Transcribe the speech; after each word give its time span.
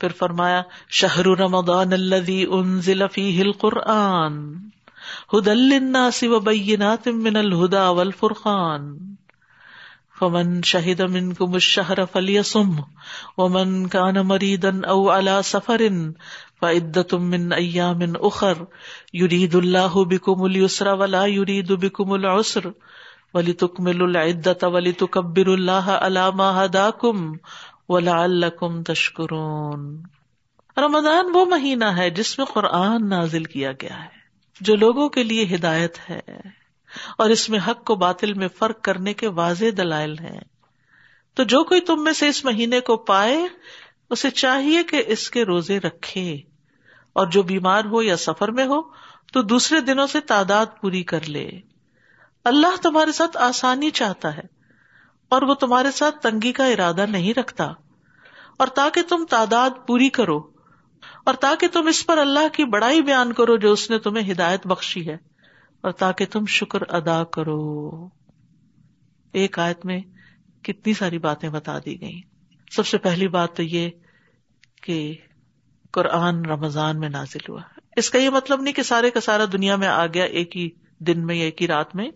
پھر 0.00 0.12
فرمایا، 0.12 0.62
شہر 0.90 1.26
رمضان 1.26 1.92
الذي 1.92 2.44
انزل 2.50 3.08
فيه 3.12 3.42
القرآن 3.42 4.54
هدى 5.34 5.50
للناس 5.50 6.22
وبينات 6.22 7.08
من 7.08 7.36
الهدى 7.36 7.86
والفرقان۔ 7.98 8.96
فمن 10.20 10.62
شهد 10.62 11.02
منكم 11.02 11.54
الشهر 11.54 12.04
فليصم 12.04 12.70
ومن 13.38 13.88
كان 13.88 14.20
مريضا 14.20 14.80
او 14.88 15.10
على 15.10 15.42
سفر 15.42 16.12
فعدة 16.62 17.18
من 17.18 17.52
ايام 17.52 18.12
اخر 18.16 18.66
يريد 19.14 19.54
الله 19.54 20.04
بكم 20.04 20.44
اليسر 20.44 20.88
ولا 20.88 21.26
يريد 21.26 21.72
بكم 21.72 22.14
العسر 22.14 22.72
ولتكملوا 23.34 24.08
العدة 24.08 24.68
ولتكبروا 24.68 25.56
الله 25.56 25.90
على 25.90 26.30
ما 26.32 26.64
هداكم 26.64 27.36
وَلَعَلَّكُمْ 27.90 28.84
تَشْكُرُونَ 28.84 30.02
رمضان 30.80 31.26
وہ 31.34 31.44
مہینہ 31.44 31.84
ہے 31.84 32.10
جس 32.10 32.38
میں 32.38 32.46
قرآن 32.46 33.08
نازل 33.08 33.44
کیا 33.44 33.72
گیا 33.72 34.04
ہے، 34.04 34.08
جو 34.60 34.76
لوگوں 34.76 35.08
کے 35.08 35.22
لیے 35.22 35.54
ہدایت 35.54 35.98
ہے، 36.10 36.20
اور 37.18 37.30
اس 37.30 37.48
میں 37.48 37.58
حق 37.66 37.84
کو 37.84 37.94
باطل 37.94 38.34
میں 38.34 38.48
فرق 38.48 38.82
کرنے 38.82 39.14
کے 39.14 39.28
واضح 39.28 39.64
دلائل 39.76 40.18
ہیں۔ 40.18 40.40
تو 41.34 41.42
جو 41.42 41.64
کوئی 41.64 41.80
تم 41.80 42.04
میں 42.04 42.12
سے 42.12 42.28
اس 42.28 42.44
مہینے 42.44 42.80
کو 42.80 42.96
پائے، 42.96 43.46
اسے 44.10 44.30
چاہیے 44.30 44.82
کہ 44.82 45.02
اس 45.06 45.30
کے 45.30 45.44
روزے 45.44 45.80
رکھے۔ 45.80 46.36
اور 47.12 47.26
جو 47.26 47.42
بیمار 47.42 47.84
ہو 47.84 48.02
یا 48.02 48.16
سفر 48.16 48.50
میں 48.50 48.66
ہو، 48.66 48.82
تو 49.32 49.42
دوسرے 49.42 49.80
دنوں 49.80 50.06
سے 50.06 50.20
تعداد 50.20 50.66
پوری 50.80 51.02
کر 51.02 51.28
لے۔ 51.28 51.50
اللہ 52.44 52.76
تمہارے 52.82 53.12
ساتھ 53.12 53.36
آسانی 53.36 53.90
چاہتا 53.90 54.36
ہے۔ 54.36 54.59
اور 55.30 55.42
وہ 55.42 55.54
تمہارے 55.54 55.90
ساتھ 55.90 56.20
تنگی 56.22 56.52
کا 56.52 56.66
ارادہ 56.66 57.06
نہیں 57.06 57.34
رکھتا۔ 57.34 57.64
اور 58.56 58.66
تاکہ 58.66 59.02
تم 59.02 59.24
تعداد 59.30 59.70
پوری 59.86 60.08
کرو، 60.10 60.38
اور 61.24 61.34
تاکہ 61.34 61.68
تم 61.68 61.86
اس 61.86 62.06
پر 62.06 62.18
اللہ 62.18 62.48
کی 62.52 62.64
بڑائی 62.64 63.02
بیان 63.02 63.32
کرو 63.32 63.56
جو 63.56 63.72
اس 63.72 63.90
نے 63.90 63.98
تمہیں 63.98 64.30
ہدایت 64.32 64.66
بخشی 64.66 65.06
ہے، 65.08 65.16
اور 65.84 65.92
تاکہ 65.92 66.26
تم 66.26 66.46
شکر 66.46 66.82
ادا 66.88 67.22
کرو۔ 67.24 67.60
ایک 69.34 69.58
آیت 69.58 69.84
میں 69.86 70.00
کتنی 70.64 70.92
ساری 70.92 71.18
باتیں 71.18 71.48
بتا 71.48 71.78
دی 71.78 72.00
گئی 72.00 72.20
سب 72.70 72.86
سے 72.86 72.98
پہلی 72.98 73.28
بات 73.28 73.56
تو 73.56 73.62
یہ 73.62 73.90
کہ 74.82 75.14
قرآن 75.92 76.44
رمضان 76.44 77.00
میں 77.00 77.08
نازل 77.08 77.48
ہوا 77.48 77.60
اس 77.96 78.10
کا 78.10 78.18
یہ 78.18 78.30
مطلب 78.30 78.60
نہیں 78.62 78.74
کہ 78.74 78.82
سارے 78.82 79.10
کا 79.10 79.20
سارا 79.20 79.44
دنیا 79.52 79.76
میں 79.76 79.88
آ 79.88 80.06
گیا 80.06 80.24
ایک 80.24 80.56
ہی 80.56 80.68
دن 80.98 81.26
میں 81.26 81.34
یا 81.34 81.44
ایک 81.44 81.62
ہی 81.62 81.66
رات 81.66 81.94
میں، 81.94 82.10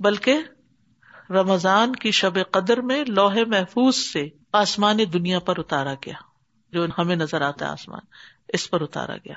بلکہ 0.00 0.38
رمضان 1.30 1.96
کی 1.96 2.10
شب 2.10 2.32
قدر 2.50 2.80
میں 2.80 3.04
لوہے 3.08 3.44
محفوظ 3.44 3.96
سے 3.96 4.28
آسمان 4.52 4.98
دنیا 5.12 5.38
پر 5.38 5.58
اتارا 5.58 5.94
گیا، 5.94 6.14
جو 6.72 6.86
ہمیں 6.98 7.16
نظر 7.16 7.42
آتا 7.42 7.66
ہے 7.66 7.70
آسمان، 7.70 8.00
اس 8.48 8.70
پر 8.70 8.80
اتارا 8.80 9.16
گیا۔ 9.16 9.34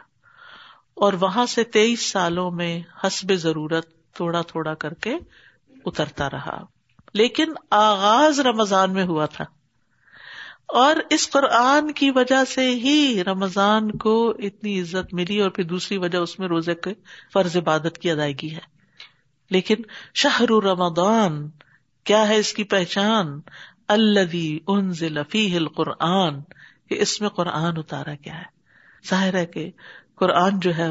اور 0.93 1.13
وہاں 1.13 1.45
سے 1.45 1.63
تیئیس 1.63 2.11
سالوں 2.11 2.51
میں 2.51 2.81
حسب 3.03 3.33
ضرورت 3.33 4.13
تھوڑا 4.13 4.41
تھوڑا 4.41 4.73
کر 4.73 4.93
کے 4.93 5.15
اترتا 5.85 6.29
رہا۔ 6.29 6.65
لیکن 7.13 7.53
آغاز 7.71 8.39
رمضان 8.39 8.93
میں 8.93 9.03
ہوا 9.03 9.25
تھا۔ 9.25 9.45
اور 10.67 10.95
اس 11.09 11.29
قرآن 11.29 11.91
کی 11.91 12.11
وجہ 12.11 12.43
سے 12.49 12.69
ہی 12.69 13.23
رمضان 13.23 13.91
کو 13.91 14.29
اتنی 14.29 14.81
عزت 14.81 15.13
ملی 15.13 15.41
اور 15.41 15.49
پھر 15.49 15.63
دوسری 15.63 15.97
وجہ 15.97 16.17
اس 16.17 16.39
میں 16.39 16.47
روزے 16.47 16.75
کے 16.75 16.93
فرض 17.33 17.57
عبادت 17.57 17.97
کی 17.97 18.11
ادائیگی 18.11 18.55
ہے۔ 18.55 18.77
لیکن 19.49 19.75
شہر 20.13 20.63
رمضان 20.63 21.49
کیا 22.07 22.27
ہے 22.27 22.37
اس 22.37 22.53
کی 22.53 22.63
پہچان؟ 22.63 23.39
اللہ 23.87 25.67
قرآن 25.75 26.39
اس 26.89 27.21
میں 27.21 27.29
قرآن 27.29 27.73
اتارا 27.77 28.13
گیا 28.13 28.37
ہے۔ 28.37 28.43
ظاہر 29.09 29.33
ہے 29.33 29.45
کہ 29.45 29.71
قرآن 30.15 30.59
جو 30.59 30.77
ہے 30.77 30.89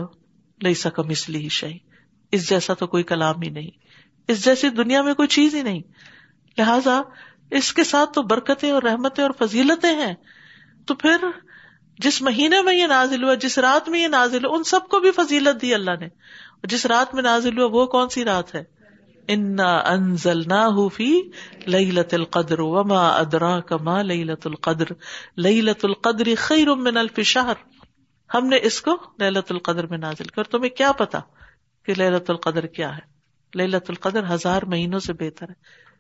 لئی 0.62 0.75
سکم 0.75 1.08
اس 1.08 1.28
لیے 1.28 1.48
شہی 1.48 1.78
اس 2.33 2.48
جیسا 2.48 2.75
تو 2.75 2.86
کوئی 2.86 3.03
کلام 3.03 3.42
ہی 3.42 3.50
نہیں۔ 3.50 3.70
اس 4.29 4.45
جیسی 4.45 4.68
دنیا 4.68 5.02
میں 5.02 5.14
کوئی 5.14 5.29
چیز 5.29 5.55
ہی 5.55 5.63
نہیں۔ 5.63 5.83
لہذا 6.58 7.01
اس 7.51 7.73
کے 7.73 7.85
ساتھ 7.85 8.13
تو 8.13 8.23
برکتیں 8.23 8.70
اور 8.70 8.83
رحمتیں 8.83 9.24
اور 9.24 9.46
فضیلتیں 9.46 9.95
ہیں۔ 9.95 10.14
تو 10.86 10.95
پھر 10.95 11.17
جس 11.98 12.23
مہینے 12.23 12.63
میں 12.63 12.74
یہ 12.74 12.86
نازل 12.86 13.24
ہوا، 13.24 13.35
جس 13.35 13.58
رات 13.58 13.89
میں 13.89 14.01
یہ 14.01 14.08
نازل 14.08 14.45
ہوا، 14.45 14.57
ان 14.57 14.64
سب 14.64 14.80
کو 14.90 15.01
بھی 15.01 15.11
فضیلت 15.11 15.63
دی 15.63 15.74
اللہ 15.74 15.90
نے۔ 16.01 16.08
جس 16.64 16.86
رات 16.86 17.14
میں 17.14 17.23
نازل 17.23 17.58
ہوا، 17.58 17.69
وہ 17.73 17.86
کون 17.86 18.08
سی 18.08 18.24
رات 18.24 18.55
ہے؟ 18.55 18.76
انا 19.29 19.77
انزل 19.79 20.42
نہ 20.47 20.89
فی 20.89 21.23
لئی 21.67 21.91
لت 21.91 22.14
القدر 22.14 22.61
وما 22.61 23.09
ادرا 23.09 23.61
کما 23.61 24.03
لئی 24.03 24.25
لت 24.25 24.47
القدر 24.47 24.85
لئی 25.37 25.61
لت 25.61 25.85
القدر 25.85 26.29
خیر 26.39 26.75
من 26.75 26.97
الف 26.97 27.20
شہر 27.20 27.55
ہم 28.35 28.47
نے 28.47 28.57
اس 28.63 28.81
کو 28.83 28.97
للت 29.20 29.53
القدر 29.53 29.87
میں 29.87 29.98
نازل 29.98 30.25
کر 30.25 30.45
تمہیں 30.45 30.70
کیا 30.70 30.92
پتا 30.92 31.20
کہ 31.83 31.95
للت 31.98 32.31
القدر 32.31 32.67
کیا 32.67 32.97
ہے؟ 32.97 33.17
للت 33.55 33.91
القدر 33.91 34.35
ہزار 34.35 34.63
مہینوں 34.63 34.98
سے 34.98 35.13
بہتر 35.13 35.48
ہے۔ 35.48 35.55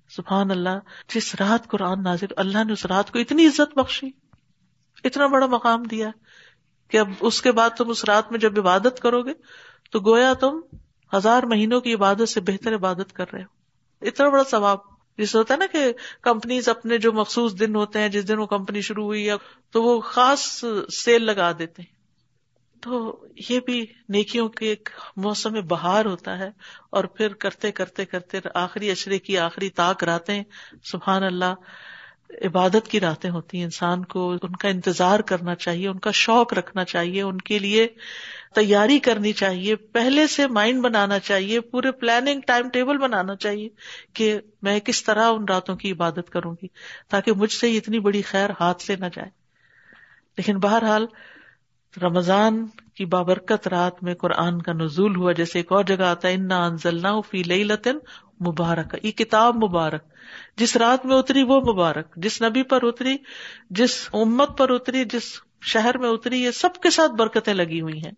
سبحان 0.08 0.50
اللہ، 0.50 0.78
جس 1.14 1.34
رات 1.34 1.66
قرآن 1.66 2.02
نازل، 2.02 2.26
اللہ 2.36 2.64
نے 2.64 2.72
اس 2.72 2.86
رات 2.86 3.10
کو 3.10 3.18
اتنی 3.18 3.46
عزت 3.46 3.78
بخشی، 3.78 4.10
اتنا 5.04 5.26
بڑا 5.26 5.46
مقام 5.46 5.82
دیا 5.82 6.10
کہ 6.88 6.96
اب 6.96 7.08
اس 7.20 7.42
کے 7.42 7.52
بعد 7.52 7.70
تم 7.70 7.90
اس 7.90 8.04
رات 8.04 8.30
میں 8.30 8.38
جب 8.38 8.52
عبادت 8.58 9.00
کرو 9.00 9.22
گے 9.22 9.32
تو 9.90 10.00
گویا 10.00 10.32
تم 10.32 10.60
ہزار 11.14 11.42
مہینوں 11.42 11.80
کی 11.80 11.94
عبادت 11.94 12.28
سے 12.28 12.40
بہتر 12.40 12.74
عبادت 12.74 13.12
کر 13.12 13.24
رہے 13.32 13.42
ہو۔ 13.42 13.56
اتنا 14.06 14.28
بڑا 14.28 14.44
ثواب۔ 14.44 14.78
جسے 15.18 15.38
ہوتا 15.38 15.54
ہے 15.54 15.58
نا 15.58 15.66
کہ 15.72 15.92
کمپنیز 16.22 16.68
اپنے 16.68 16.98
جو 16.98 17.12
مخصوص 17.12 17.58
دن 17.60 17.76
ہوتے 17.76 17.98
ہیں، 17.98 18.08
جس 18.08 18.28
دن 18.28 18.38
وہ 18.38 18.46
کمپنی 18.46 18.80
شروع 18.80 19.04
ہوئی 19.04 19.28
ہے 19.28 19.34
تو 19.70 19.82
وہ 19.82 20.00
خاص 20.00 20.64
سیل 20.92 21.22
لگا 21.24 21.52
دیتے 21.58 21.82
ہیں۔ 21.82 21.96
تو 22.80 23.24
یہ 23.50 23.60
بھی 23.60 23.86
نیکیوں 24.08 24.48
کے 24.48 24.68
ایک 24.68 24.88
موسم 25.16 25.52
بہار 25.52 26.04
ہوتا 26.04 26.38
ہے 26.38 26.50
اور 26.90 27.04
پھر 27.04 27.34
کرتے 27.34 27.72
کرتے 27.72 28.04
کرتے 28.04 28.38
آخری 28.54 28.90
اشرے 28.90 29.18
کی 29.18 29.38
آخری 29.38 29.70
تاک 29.70 30.04
راتیں، 30.04 30.44
سبحان 30.84 31.22
اللہ 31.22 31.54
عبادت 32.30 32.88
کی 32.88 33.00
راتیں 33.00 33.30
ہوتی 33.30 33.56
ہیں۔ 33.56 33.64
انسان 33.64 34.04
کو 34.04 34.30
ان 34.42 34.56
کا 34.56 34.68
انتظار 34.68 35.20
کرنا 35.20 35.54
چاہیے، 35.54 35.88
ان 35.88 35.98
کا 35.98 36.10
شوق 36.10 36.52
رکھنا 36.52 36.84
چاہیے، 36.84 37.22
ان 37.22 37.38
کے 37.38 37.58
لیے 37.58 37.86
تیاری 38.54 38.98
کرنی 38.98 39.32
چاہیے۔ 39.32 39.76
پہلے 39.76 40.26
سے 40.26 40.46
مائنڈ 40.46 40.82
بنانا 40.82 41.18
چاہیے، 41.18 41.60
پورے 41.60 41.92
پلاننگ 41.92 42.40
ٹائم 42.46 42.68
ٹیبل 42.68 42.98
بنانا 42.98 43.36
چاہیے 43.36 43.68
کہ 44.14 44.38
میں 44.62 44.80
کس 44.80 45.04
طرح 45.04 45.30
ان 45.30 45.44
راتوں 45.48 45.76
کی 45.76 45.92
عبادت 45.92 46.30
کروں 46.30 46.54
گی 46.62 46.68
تاکہ 47.08 47.32
مجھ 47.32 47.52
سے 47.52 47.76
اتنی 47.76 47.98
بڑی 47.98 48.22
خیر 48.22 48.50
ہاتھ 48.60 48.82
سے 48.82 48.96
نہ 48.96 49.06
جائے۔ 49.12 49.30
لیکن 50.36 50.58
بہرحال 50.58 51.06
رمضان 52.02 52.66
کی 52.94 53.04
بابرکت 53.04 53.68
رات 53.68 54.02
میں 54.02 54.14
قرآن 54.14 54.62
کا 54.62 54.72
نزول 54.72 55.16
ہوا، 55.16 55.32
جیسے 55.32 55.58
ایک 55.58 55.72
اور 55.72 55.84
جگہ 55.84 56.04
آتا 56.04 56.28
ہے 56.28 56.34
انزلنا 56.34 57.20
فی 57.20 57.42
لئی 57.42 57.64
لطن 57.64 57.96
مبارک۔ 58.46 58.96
یہ 59.02 59.10
کتاب 59.10 59.64
مبارک۔ 59.64 60.04
جس 60.56 60.76
رات 60.76 61.06
میں 61.06 61.16
اتری 61.16 61.42
وہ 61.42 61.60
مبارک، 61.60 62.16
جس 62.16 62.42
نبی 62.42 62.62
پر 62.62 62.78
اتری، 62.82 63.16
جس 63.70 64.08
امت 64.12 64.58
پر 64.58 64.70
اتری، 64.70 65.04
جس 65.04 65.22
شہر 65.62 65.98
میں 65.98 66.08
اتری، 66.08 66.42
یہ 66.42 66.50
سب 66.50 66.68
کے 66.82 66.90
ساتھ 66.90 67.12
برکتیں 67.12 67.54
لگی 67.54 67.80
ہوئی 67.80 67.98
ہیں۔ 67.98 68.12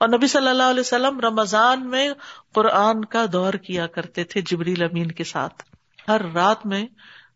اور 0.00 0.08
نبی 0.08 0.26
صلی 0.26 0.48
اللہ 0.48 0.62
علیہ 0.62 0.80
وسلم 0.80 1.20
رمضان 1.20 1.90
میں 1.90 2.10
قرآن 2.54 3.04
کا 3.04 3.24
دور 3.32 3.54
کیا 3.54 3.86
کرتے 3.86 4.24
تھے، 4.24 4.40
جبریل 4.40 4.82
امین 4.82 5.10
کے 5.10 5.24
ساتھ۔ 5.24 5.62
ہر 6.08 6.20
رات 6.34 6.66
میں 6.66 6.86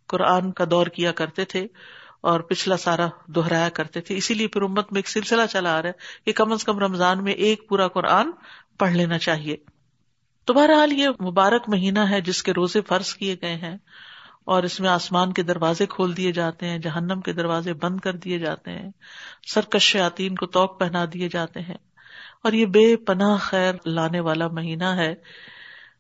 قرآن 0.07 0.53
کا 0.53 0.65
دور 0.71 0.87
کیا 0.87 1.13
کرتے 1.13 1.45
تھے۔ 1.45 1.67
اور 2.27 2.41
پچھلا 2.41 2.77
سارا 2.77 3.09
دہرایا 3.27 3.69
کرتے 3.69 4.01
تھے۔ 4.01 4.17
اسی 4.17 4.35
لیے 4.35 4.49
پھر 4.49 4.63
امت 4.63 4.93
میں 4.93 4.99
ایک 4.99 5.09
سلسلہ 5.09 5.43
چلا 5.51 5.79
آ 5.79 5.83
رہا 5.83 5.89
ہے 5.89 6.25
کہ 6.25 6.33
کم 6.33 6.53
از 6.53 6.65
کم 6.65 6.79
رمضان 6.79 7.25
میں 7.25 7.33
ایک 7.33 7.69
پورا 7.69 7.89
قرآن 7.89 8.31
پڑھ 8.79 8.93
لینا 8.93 9.19
چاہیے۔ 9.19 9.57
تو 10.45 10.55
بہرحال 10.55 10.93
یہ 10.93 11.09
مبارک 11.09 11.63
مہینہ 11.69 11.99
ہے 11.99 12.21
جس 12.21 12.43
کے 12.43 12.53
روزے 12.53 12.81
فرض 12.81 13.15
کیے 13.15 13.37
گئے 13.43 13.57
ہیں 13.57 13.77
اور 14.45 14.63
اس 14.63 14.81
میں 14.81 14.89
آسمان 14.89 15.33
کے 15.33 15.43
دروازے 15.43 15.87
کھول 15.87 16.17
دیے 16.17 16.33
جاتے 16.33 16.69
ہیں، 16.69 16.79
جہنم 16.79 17.21
کے 17.21 17.33
دروازے 17.33 17.73
بند 17.73 18.01
کر 18.01 18.13
دیے 18.13 18.39
جاتے 18.39 18.71
ہیں، 18.71 18.91
سرکش 19.55 19.83
شاطین 19.83 20.35
کو 20.35 20.47
توق 20.47 20.81
پہنا 20.81 21.05
دیے 21.15 21.29
جاتے 21.29 21.61
ہیں۔ 21.61 21.79
اور 22.43 22.53
یہ 22.53 22.67
بے 22.67 22.97
پناہ 22.97 23.37
خیر 23.41 23.75
لانے 23.87 24.21
والا 24.21 24.49
مہینہ 24.49 24.85
ہے 24.85 25.13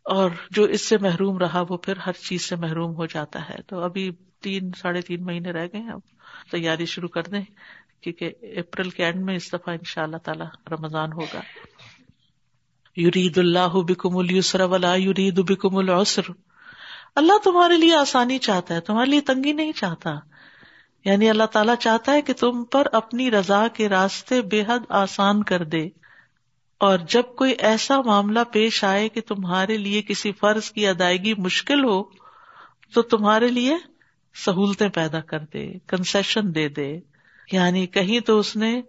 اور 0.04 0.30
جو 0.50 0.64
اس 0.64 0.88
سے 0.88 0.98
محروم 0.98 1.38
رہا 1.38 1.62
وہ 1.68 1.76
پھر 1.76 1.96
ہر 1.96 2.12
چیز 2.12 2.42
سے 2.42 2.56
محروم 2.56 2.94
ہو 2.94 3.06
جاتا 3.06 3.48
ہے۔ 3.48 3.56
تو 3.66 3.80
ابھی 3.80 4.10
تین، 4.42 4.70
ساڑھے 4.82 5.00
تین 5.00 5.24
مہینے 5.24 5.50
رہ 5.50 5.66
گئے 5.72 5.80
ہیں۔ 5.80 5.92
اب 5.92 6.00
تیاری 6.50 6.86
شروع 6.86 7.08
کر 7.08 7.22
دیں، 7.22 7.42
کیونکہ 8.00 8.32
اپریل 8.42 8.90
کے 8.90 9.04
اینڈ 9.04 9.24
میں 9.24 9.36
اس 9.36 9.48
دفعہ 9.48 9.68
ان 9.68 9.84
شاء 9.84 10.02
اللہ 10.02 10.16
تعالی 10.16 10.44
رمضان 10.70 11.12
ہوگا۔ 11.12 11.40
یورید 12.96 13.38
اللہ 13.38 13.68
بکم 13.72 14.16
السر 14.16 14.60
ولا 14.60 14.94
یورید 14.94 15.38
بکم 15.38 15.76
العسر۔ 15.76 16.22
اللہ 17.14 17.38
تمہارے 17.44 17.76
لیے 17.76 17.96
آسانی 17.96 18.38
چاہتا 18.38 18.74
ہے، 18.74 18.80
تمہارے 18.80 19.10
لیے 19.10 19.20
تنگی 19.20 19.52
نہیں 19.52 19.72
چاہتا۔ 19.72 20.10
یعنی 21.04 21.30
اللہ 21.30 21.44
تعالیٰ 21.44 21.74
چاہتا 21.76 22.12
ہے 22.12 22.22
کہ 22.22 22.32
تم 22.32 22.64
پر 22.64 22.86
اپنی 22.92 23.30
رضا 23.30 23.68
کے 23.68 23.88
راستے 23.88 24.42
بے 24.42 24.62
حد 24.68 24.78
آسان 24.88 25.42
کر 25.42 25.64
دے۔ 25.64 25.88
اور 26.78 26.98
جب 26.98 27.22
کوئی 27.36 27.54
ایسا 27.58 28.00
معاملہ 28.00 28.38
پیش 28.52 28.84
آئے 28.84 29.08
کہ 29.08 29.20
تمہارے 29.20 29.76
لیے 29.76 30.02
کسی 30.02 30.32
فرض 30.32 30.70
کی 30.70 30.86
ادائیگی 30.86 31.34
مشکل 31.34 31.84
ہو، 31.84 32.02
تو 32.94 33.02
تمہارے 33.02 33.48
لیے 33.48 33.76
سہولتیں 34.44 34.88
پیدا 34.88 35.20
کر 35.20 35.38
دے 35.38 35.72
کنسیشن 35.86 36.54
دے 36.54 36.68
دے۔ 36.68 37.00
یعنی 37.52 37.86
کہیں 37.86 38.20
تو 38.20 38.38
اس 38.38 38.56
نے 38.56 38.82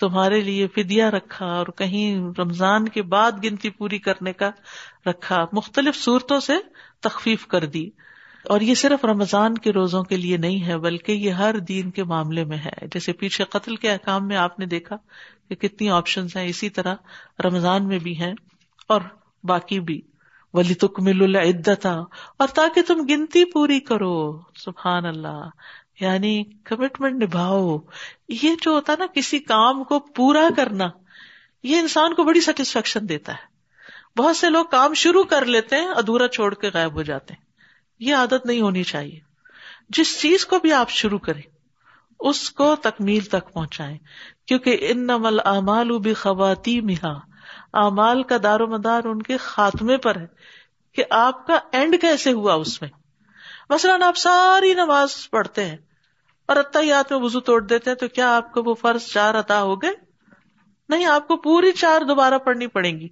تمہارے 0.00 0.40
لیے 0.40 0.66
فدیا 0.66 1.10
رکھا 1.10 1.46
اور 1.46 1.66
کہیں 1.66 2.16
رمضان 2.38 2.88
کے 2.88 3.02
بعد 3.02 3.32
گنتی 3.44 3.70
پوری 3.70 3.98
کرنے 3.98 4.32
کا 4.32 4.50
رکھا۔ 5.06 5.44
مختلف 5.52 5.96
صورتوں 5.96 6.40
سے 6.40 6.52
تخفیف 7.00 7.46
کر 7.46 7.64
دی۔ 7.64 7.90
اور 8.44 8.60
یہ 8.60 8.74
صرف 8.74 9.04
رمضان 9.04 9.54
کے 9.54 9.72
روزوں 9.72 10.02
کے 10.02 10.16
لیے 10.16 10.36
نہیں 10.36 10.66
ہے، 10.66 10.78
بلکہ 10.78 11.12
یہ 11.12 11.30
ہر 11.30 11.58
دین 11.58 11.90
کے 11.90 12.04
معاملے 12.04 12.44
میں 12.44 12.58
ہے۔ 12.58 12.86
جیسے 12.92 13.12
پیچھے 13.12 13.44
قتل 13.44 13.76
کے 13.76 13.90
احکام 13.90 14.26
میں 14.26 14.36
آپ 14.36 14.58
نے 14.58 14.66
دیکھا 14.66 14.96
کہ 15.48 15.54
کتنی 15.54 15.90
آپشن 15.90 16.26
ہیں، 16.36 16.46
اسی 16.48 16.70
طرح 16.70 16.94
رمضان 17.44 17.88
میں 17.88 17.98
بھی 17.98 18.20
ہیں 18.20 18.34
اور 18.88 19.00
باقی 19.44 19.80
بھی۔ 19.80 20.00
ولی 20.56 20.74
تکمل 20.74 21.22
العدت 21.22 21.86
اور 22.38 22.48
تاکہ 22.48 22.82
تم 22.82 23.06
گنتی 23.10 23.44
پوری 23.44 23.80
کرو۔ 23.80 24.40
سبحان 24.54 25.06
اللہ۔ 25.06 25.44
یعنی 26.00 26.44
کمٹمنٹ 26.64 27.22
نبھاؤ۔ 27.22 27.78
یہ 28.28 28.54
جو 28.62 28.70
ہوتا 28.70 28.92
ہے 28.92 28.96
نا، 28.98 29.06
کسی 29.14 29.38
کام 29.38 29.84
کو 29.84 29.98
پورا 30.00 30.48
کرنا، 30.56 30.84
یہ 31.62 31.78
انسان 31.78 32.14
کو 32.14 32.24
بڑی 32.24 32.40
سیٹسفیکشن 32.40 33.08
دیتا 33.08 33.32
ہے۔ 33.32 33.56
بہت 34.16 34.36
سے 34.36 34.50
لوگ 34.50 34.64
کام 34.64 34.94
شروع 34.94 35.24
کر 35.24 35.44
لیتے 35.44 35.76
ہیں، 35.76 35.86
ادھورا 35.86 36.28
چھوڑ 36.28 36.54
کے 36.54 36.70
غائب 36.74 36.94
ہو 36.94 37.02
جاتے 37.02 37.34
ہیں۔ 37.34 37.40
یہ 37.98 38.14
عادت 38.14 38.46
نہیں 38.46 38.60
ہونی 38.60 38.82
چاہیے۔ 38.82 39.20
جس 39.88 40.20
چیز 40.20 40.46
کو 40.46 40.58
بھی 40.58 40.72
آپ 40.72 40.90
شروع 40.90 41.18
کریں، 41.18 41.42
اس 42.20 42.50
کو 42.50 42.76
تکمیل 42.76 43.24
تک 43.24 43.52
پہنچائیں۔ 43.52 43.98
کیونکہ 44.46 44.76
ان 44.80 45.06
نمل 45.06 45.40
امال 45.44 45.98
بھی 45.98 46.14
خواتین 46.14 46.86
امال 47.76 48.22
کا 48.22 48.36
دار 48.42 48.60
و 48.60 48.66
مدار 48.66 49.04
ان 49.04 49.22
کے 49.22 49.36
خاتمے 49.36 49.96
پر 49.96 50.16
ہے 50.16 50.26
کہ 50.92 51.04
آپ 51.10 51.46
کا 51.46 51.58
اینڈ 51.72 52.00
کیسے 52.00 52.32
ہوا 52.32 52.54
اس 52.54 52.82
میں؟ 52.82 52.90
مثلاً 53.70 54.02
آپ 54.02 54.16
ساری 54.16 54.74
نماز 54.74 55.30
پڑھتے 55.30 55.64
ہیں 55.64 55.76
اور 56.46 56.56
اتیات 56.56 57.12
میں 57.12 57.20
وزو 57.20 57.40
توڑ 57.40 57.66
دیتے 57.66 57.90
ہیں 57.90 57.96
تو 57.96 58.08
کیا 58.08 58.36
آپ 58.36 58.52
کو 58.52 58.62
وہ 58.62 58.74
فرض 58.74 59.02
چار 59.02 59.34
عطا 59.34 59.62
ہو 59.62 59.82
گئے؟ 59.82 59.90
نہیں، 60.88 61.04
آپ 61.04 61.28
کو 61.28 61.36
پوری 61.36 61.72
چار 61.72 62.00
دوبارہ 62.00 62.38
پڑھنی 62.38 62.66
پڑیں 62.66 63.00
گی 63.00 63.08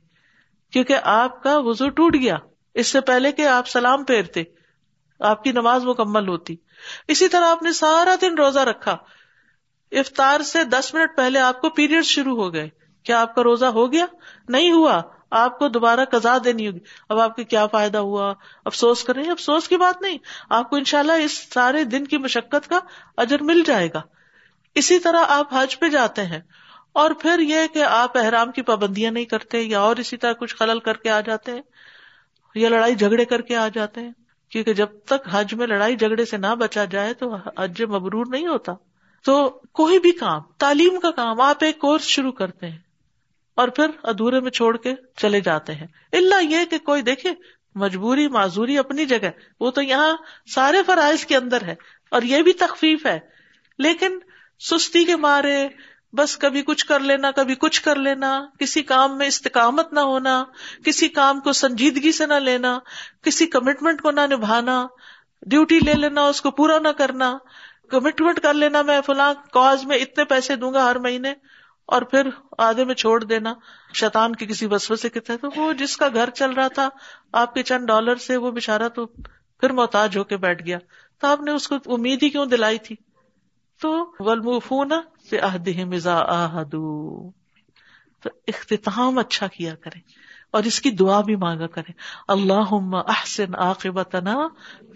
کیونکہ 0.73 0.97
آپ 1.03 1.43
کا 1.43 1.59
وزو 1.59 1.89
ٹوٹ 1.89 2.15
گیا۔ 2.15 2.37
اس 2.75 2.87
سے 2.89 3.01
پہلے 3.01 3.33
کہ 3.33 3.47
آپ 3.47 3.69
سلام 3.69 4.05
پھیرتے، 4.05 4.43
آپ 5.21 5.45
کی 5.45 5.53
نماز 5.53 5.85
مکمل 5.85 6.29
ہوتی۔ 6.29 6.57
اسی 7.09 7.29
طرح 7.29 7.45
آپ 7.45 7.63
نے 7.63 7.73
سارا 7.73 8.15
دن 8.21 8.35
روزہ 8.35 8.61
رکھا۔ 8.61 8.97
افطار 9.93 10.41
سے 10.41 10.65
دس 10.65 10.95
منٹ 10.95 11.17
پہلے 11.17 11.39
آپ 11.39 11.61
کو 11.61 11.71
پیریڈ 11.71 12.05
شروع 12.05 12.37
ہو 12.37 12.55
گئے۔ 12.55 12.84
کیا 13.05 13.21
آپ 13.21 13.35
کا 13.35 13.43
روزہ 13.43 13.65
ہو 13.65 13.93
گیا؟ 13.93 14.07
نہیں 14.49 14.73
ہوا۔ 14.73 15.03
آپ 15.31 15.59
کو 15.59 15.69
دوبارہ 15.69 16.01
قزا 16.05 16.37
دینی 16.45 16.69
ہوگی۔ 16.69 16.79
اب 17.09 17.21
آپ 17.21 17.37
کے 17.37 17.45
کیا 17.45 17.67
فائدہ 17.67 17.99
ہوا؟ 17.99 18.35
افسوس 18.65 19.05
کر 19.05 19.17
رہے 19.17 19.31
افسوس 19.31 19.69
کی 19.69 19.77
بات 19.77 20.03
نہیں۔ 20.03 20.19
آپ 20.51 20.71
کو 20.71 20.77
انشاءاللہ 20.77 21.13
اس 21.13 21.53
سارے 21.55 21.85
دن 21.85 22.05
کی 22.05 22.19
مشقت 22.19 22.69
کا 22.69 22.79
اجر 23.17 23.43
مل 23.43 23.63
جائے 23.67 23.89
گا۔ 23.95 24.03
اسی 24.75 24.99
طرح 24.99 25.25
آپ 25.29 25.55
حج 25.55 25.79
پہ 25.79 25.89
جاتے 25.89 26.23
ہیں 26.23 26.41
اور 26.93 27.11
پھر 27.11 27.39
یہ 27.39 27.67
کہ 27.73 27.83
آپ 27.83 28.19
احرام 28.19 28.53
کی 28.53 28.63
پابندیاں 28.63 29.13
نہیں 29.13 29.25
کرتے 29.25 29.61
یا 29.61 29.81
اور 29.81 29.97
اسی 29.97 30.17
طرح 30.17 30.33
کچھ 30.33 30.57
خلل 30.57 30.79
کر 30.79 30.97
کے 30.97 31.11
آ 31.11 31.21
جاتے 31.21 31.53
ہیں 31.53 31.63
یا 32.55 32.69
لڑائی 32.69 32.95
جھگڑے 32.95 33.25
کر 33.25 33.41
کے 33.41 33.57
آ 33.57 33.69
جاتے 33.69 34.01
ہیں۔ 34.01 34.13
کیونکہ 34.51 34.75
جب 34.75 34.87
تک 35.05 35.29
حج 35.31 35.55
میں 35.55 35.67
لڑائی 35.67 35.97
جھگڑے 35.97 36.25
سے 36.25 36.37
نہ 36.37 36.55
بچا 36.55 36.85
جائے 36.85 37.15
تو 37.15 37.35
حج 37.59 37.83
مبرور 37.83 38.27
نہیں 38.31 38.47
ہوتا۔ 38.47 38.73
تو 39.25 39.61
کوئی 39.73 39.99
بھی 39.99 40.13
کام، 40.13 40.41
تعلیم 40.59 41.01
کا 41.01 41.11
کام 41.11 41.41
آپ 41.41 41.65
ایک 41.65 41.79
کورس 41.79 42.03
شروع 42.03 42.33
کرتے 42.33 42.71
ہیں۔ 42.71 42.79
اور 43.55 43.69
پھر 43.69 43.87
ادھورے 44.03 44.41
میں 44.41 44.51
چھوڑ 44.51 44.77
کے 44.77 44.95
چلے 45.17 45.41
جاتے 45.41 45.75
ہیں۔ 45.75 45.87
اللہ 46.13 46.45
یہ 46.45 46.65
کہ 46.71 46.79
کوئی 46.79 47.03
دیکھے، 47.03 47.31
مجبوری، 47.75 48.29
معذوری 48.29 48.79
اپنی 48.79 49.07
جگہ 49.07 49.31
وہ 49.61 49.71
تو 49.71 49.83
یہاں 49.83 50.17
سارے 50.55 50.83
فرائض 50.87 51.25
کے 51.27 51.37
اندر 51.37 51.63
ہے 51.63 51.75
اور 52.11 52.23
یہ 52.23 52.43
بھی 52.43 52.53
تخفیف 52.53 53.07
ہے۔ 53.07 53.21
لیکن 53.79 54.19
سستی 54.61 55.05
کے 55.05 55.17
مارے، 55.17 55.69
بس 56.13 56.37
کبھی 56.37 56.63
کچھ 56.63 56.87
کر 56.87 57.01
لینا، 57.01 57.31
کبھی 57.31 57.55
کچھ 57.55 57.83
کر 57.83 57.97
لینا، 57.97 58.47
کسی 58.59 58.83
کام 58.83 59.19
میں 59.19 59.27
استقامت 59.27 59.93
نہ 59.93 60.01
ہونا، 60.01 60.45
کسی 60.85 61.09
کام 61.09 61.41
کو 61.41 61.53
سنجیدگی 61.53 62.13
سے 62.13 62.27
نہ 62.27 62.35
لینا، 62.35 62.79
کسی 63.23 63.47
کمٹمنٹ 63.47 64.03
کو 64.03 64.11
نہ 64.11 64.21
نبھانا 64.31 64.87
ڈیوٹی 65.43 65.79
لے 65.79 65.95
لینا، 65.95 66.23
اس 66.23 66.41
کو 66.41 66.51
پورا 66.51 66.79
نہ 66.79 66.89
کرنا 66.89 67.39
کمٹمنٹ 67.89 68.41
کر 68.41 68.55
لینا، 68.55 68.83
میں 68.83 69.01
فلاں 69.07 69.35
کاز 69.53 69.85
میں 69.85 69.97
اتنے 69.97 70.25
پیسے 70.25 70.57
دوں 70.57 70.73
گا 70.73 70.91
ہر 70.91 70.99
مہینے۔ 70.99 71.35
اور 71.87 72.03
پھر 72.03 72.29
آدھے 72.59 72.85
میں 72.85 72.95
چھوڑ 72.95 73.25
دینا۔ 73.25 73.55
شیطان 73.95 74.35
کے 74.35 74.47
کسی 74.47 74.67
وسو 74.67 74.97
سے 74.97 75.09
کہتے 75.09 75.37
تو 75.37 75.49
وہ 75.57 75.73
جس 75.73 75.97
کا 75.97 76.09
گھر 76.15 76.31
چل 76.31 76.51
رہا 76.51 76.69
تھا، 76.69 76.89
آپ 77.33 77.55
کے 77.55 77.63
چند 77.63 77.87
ڈالر 77.87 78.17
سے 78.17 78.37
وہ 78.37 78.51
بےچارا 78.51 78.89
تو 78.89 79.07
پھر 79.61 79.73
محتاج 79.73 80.17
ہو 80.17 80.25
کے 80.25 80.37
بیٹھ 80.37 80.67
گیا۔ 80.67 80.79
تو 81.21 81.27
آپ 81.27 81.41
نے 81.41 81.51
اس 81.51 81.69
کو 81.69 81.77
امید 81.87 82.23
ہی 82.23 82.29
کیوں 82.29 82.47
دلائی 82.47 82.79
تھی؟ 82.79 82.97
تو 83.81 84.15
ولمفون 84.19 84.91
سے 85.31 85.85
مزا 85.85 86.23
آہدو۔ 86.27 87.31
تو 88.23 88.31
اختتام 88.47 89.19
اچھا 89.19 89.47
کیا 89.47 89.75
کرے 89.75 89.99
اور 90.51 90.63
اس 90.63 90.81
کی 90.81 90.91
دعا 90.91 91.21
بھی 91.21 91.37
مانگا 91.37 91.67
کرے 91.67 91.93
اللہ 92.29 92.75
احسن 92.93 93.55
عاقبتنا 93.55 94.49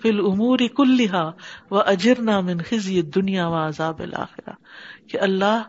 فی 0.03 0.09
الامور 0.09 0.59
کلہا 0.77 1.31
و 1.71 1.79
اجرنا 1.79 2.41
من 2.41 2.59
خزی 2.59 3.03
دنیا 3.03 3.49
و 3.49 3.55
عذاب 3.55 4.03
الاخرہ۔ 4.03 4.51
کہ 5.09 5.21
اللہ 5.21 5.63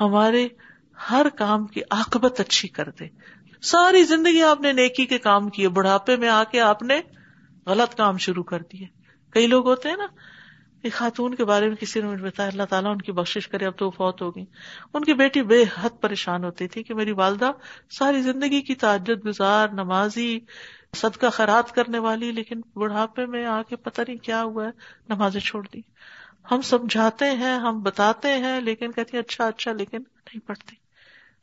ہمارے 0.00 0.48
ہر 1.10 1.26
کام 1.28 1.66
کی 1.66 1.80
آکبت 1.90 2.40
اچھی 2.40 2.68
کر 2.68 2.90
دے۔ 2.90 3.06
ساری 3.62 4.04
زندگی 4.04 4.42
آپ 4.42 4.60
نے 4.60 4.72
نیکی 4.72 5.06
کے 5.06 5.18
کام 5.18 5.48
کیے، 5.48 5.68
بڑھاپے 5.68 6.16
میں 6.16 6.28
آ 6.28 6.44
کے 6.44 6.60
آپ 6.60 6.82
نے 6.82 7.00
غلط 7.66 7.94
کام 7.94 8.16
شروع 8.16 8.44
کر 8.44 8.58
دیے۔ 8.60 8.86
کئی 9.30 9.46
لوگ 9.46 9.68
ہوتے 9.68 9.88
ہیں 9.88 9.96
نا 9.96 10.06
ایک 10.82 10.92
خاتون 10.92 11.34
کے 11.34 11.44
بارے 11.44 11.68
میں 11.68 11.76
کسی 11.76 12.00
نے 12.00 12.08
مجھے 12.08 12.24
بتایا، 12.24 12.48
اللہ 12.48 12.62
تعالیٰ 12.62 12.90
ان 12.90 13.02
کی 13.02 13.12
بخش 13.12 13.48
کرے، 13.48 13.66
اب 13.66 13.78
تو 13.78 13.86
وہ 13.86 13.90
فوت 13.90 14.22
ہو 14.22 14.36
گئی 14.36 14.44
ان 14.94 15.04
کی 15.04 15.14
بیٹی 15.14 15.42
بے 15.42 15.64
حد 15.82 16.00
پریشان 16.00 16.44
ہوتی 16.44 16.68
تھی 16.68 16.82
کہ 16.82 16.94
میری 16.94 17.12
والدہ 17.12 17.50
ساری 17.90 18.22
زندگی 18.22 18.60
کی 18.60 18.74
تعجد 18.74 19.26
گزار، 19.26 19.68
نمازی، 19.68 20.40
صدقہ 20.96 21.26
خیرات 21.32 21.72
کرنے 21.72 21.98
والی، 21.98 22.32
لیکن 22.32 22.60
بڑھاپے 22.74 23.26
میں 23.26 23.46
آ 23.46 23.62
کے 23.62 23.76
پتہ 23.76 24.02
نہیں 24.08 24.16
کیا 24.16 24.42
ہوا 24.42 24.64
ہے، 24.64 24.70
نمازیں 25.08 25.40
چھوڑ 25.40 25.66
دی۔ 25.74 25.80
ہم 26.44 26.60
سمجھاتے 26.60 27.30
ہیں، 27.30 27.58
ہم 27.58 27.82
بتاتے 27.82 28.28
ہیں، 28.28 28.60
لیکن 28.60 28.92
کہتی 28.92 29.16
ہیں 29.16 29.22
اچھا 29.22 29.46
اچھا 29.46 29.72
لیکن 29.72 29.98
نہیں 29.98 30.46
پڑھتی 30.46 30.76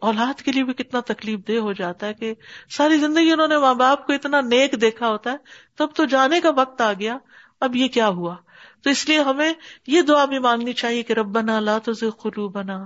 اولاد 0.01 0.41
کے 0.41 0.51
لیے 0.51 0.63
بھی 0.63 0.73
کتنا 0.73 0.99
تکلیف 0.99 1.39
دہ 1.47 1.57
ہو 1.57 1.73
جاتا 1.73 2.07
ہے 2.07 2.13
کہ 2.13 2.33
ساری 2.69 2.97
زندگی 2.97 3.31
انہوں 3.31 3.47
نے 3.47 3.57
ماں 3.57 3.73
باپ 3.73 4.07
کو 4.07 4.13
اتنا 4.13 4.41
نیک 4.41 4.81
دیکھا 4.81 5.09
ہوتا 5.09 5.31
ہے، 5.31 5.37
تب 5.77 5.87
تو 5.95 6.05
جانے 6.05 6.41
کا 6.41 6.49
وقت 6.49 6.81
آ 6.81 6.93
گیا، 6.93 7.17
اب 7.59 7.75
یہ 7.75 7.87
کیا 7.87 8.07
ہوا؟ 8.07 8.35
تو 8.81 8.89
اس 8.89 9.09
لیے 9.09 9.19
ہمیں 9.19 9.53
یہ 9.87 10.01
دعا 10.01 10.25
بھی 10.25 10.39
مانگنی 10.39 10.73
چاہیے 10.73 11.03
کہ 11.03 11.13
رب 11.13 11.25
بنا 11.25 11.59
لا 11.59 11.77
تو 11.77 11.91
قلو 12.09 12.49
بنا 12.49 12.85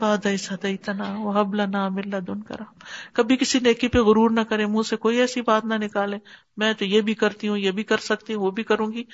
تنا 0.00 1.14
وہ 1.18 1.40
حب 1.40 1.54
لنا 1.54 1.88
دن 2.28 2.42
کرا 2.42 2.64
کبھی 3.12 3.36
کسی 3.36 3.58
نیکی 3.58 3.88
پہ 3.88 3.98
غرور 3.98 4.30
نہ 4.30 4.40
کرے، 4.40 4.66
منہ 4.66 4.82
سے 4.82 4.96
کوئی 4.96 5.18
ایسی 5.18 5.42
بات 5.42 5.64
نہ 5.64 5.74
نکالے، 5.74 6.16
میں 6.56 6.72
تو 6.72 6.84
یہ 6.84 7.00
بھی 7.00 7.14
کرتی 7.14 7.48
ہوں، 7.48 7.58
یہ 7.58 7.70
بھی 7.70 7.82
کر 7.82 7.96
سکتی 7.96 8.34
ہوں، 8.34 8.42
وہ 8.42 8.50
بھی 8.50 8.62
کروں 8.62 8.92
گی۔ 8.92 9.04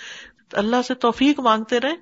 اللہ 0.53 0.83
سے 0.89 0.95
توفیق 0.95 1.41
مانگتے 1.41 1.81
رہے 1.81 1.95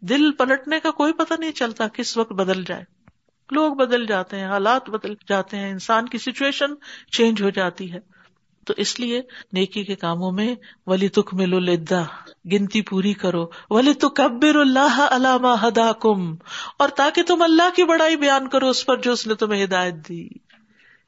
دل 0.00 0.32
پلٹنے 0.32 0.80
کا 0.80 0.90
کوئی 0.90 1.12
پتہ 1.12 1.34
نہیں 1.38 1.52
چلتا 1.52 1.88
کس 1.88 2.16
وقت 2.16 2.32
بدل 2.32 2.64
جائے۔ 2.64 2.84
لوگ 3.50 3.74
بدل 3.74 4.06
جاتے 4.06 4.36
ہیں، 4.36 4.46
حالات 4.46 4.90
بدل 4.90 5.14
جاتے 5.28 5.56
ہیں، 5.56 5.70
انسان 5.70 6.08
کی 6.08 6.18
سچویشن 6.18 6.70
چینج 7.12 7.42
ہو 7.42 7.50
جاتی 7.50 7.92
ہے۔ 7.92 8.17
تو 8.68 8.74
اس 8.76 9.00
لیے 9.00 9.22
نیکی 9.52 9.84
کے 9.84 9.96
کاموں 9.96 10.32
میں 10.32 10.54
ولی 10.86 11.08
تک 11.08 11.34
ملو 11.34 11.58
لدا 11.58 12.02
گنتی 12.52 12.82
پوری 12.82 13.14
کرو۔ 13.14 13.46
ولی 13.70 13.94
تو 13.94 14.08
کبر 14.08 14.54
اللہ 14.54 15.08
علامہ 15.10 15.48
ہدا 15.62 15.92
کم 15.92 16.34
اور 16.78 16.88
تاکہ 16.88 17.22
تم 17.22 17.42
اللہ 17.42 17.76
کی 17.76 17.84
بڑائی 17.84 18.16
بیان 18.16 18.48
کرو، 18.48 18.68
اس 18.68 18.86
پر 18.86 18.96
جو 18.96 19.12
اس 19.12 19.26
نے 19.26 19.34
تمہیں 19.34 19.64
ہدایت 19.64 19.94
دی۔ 20.08 20.28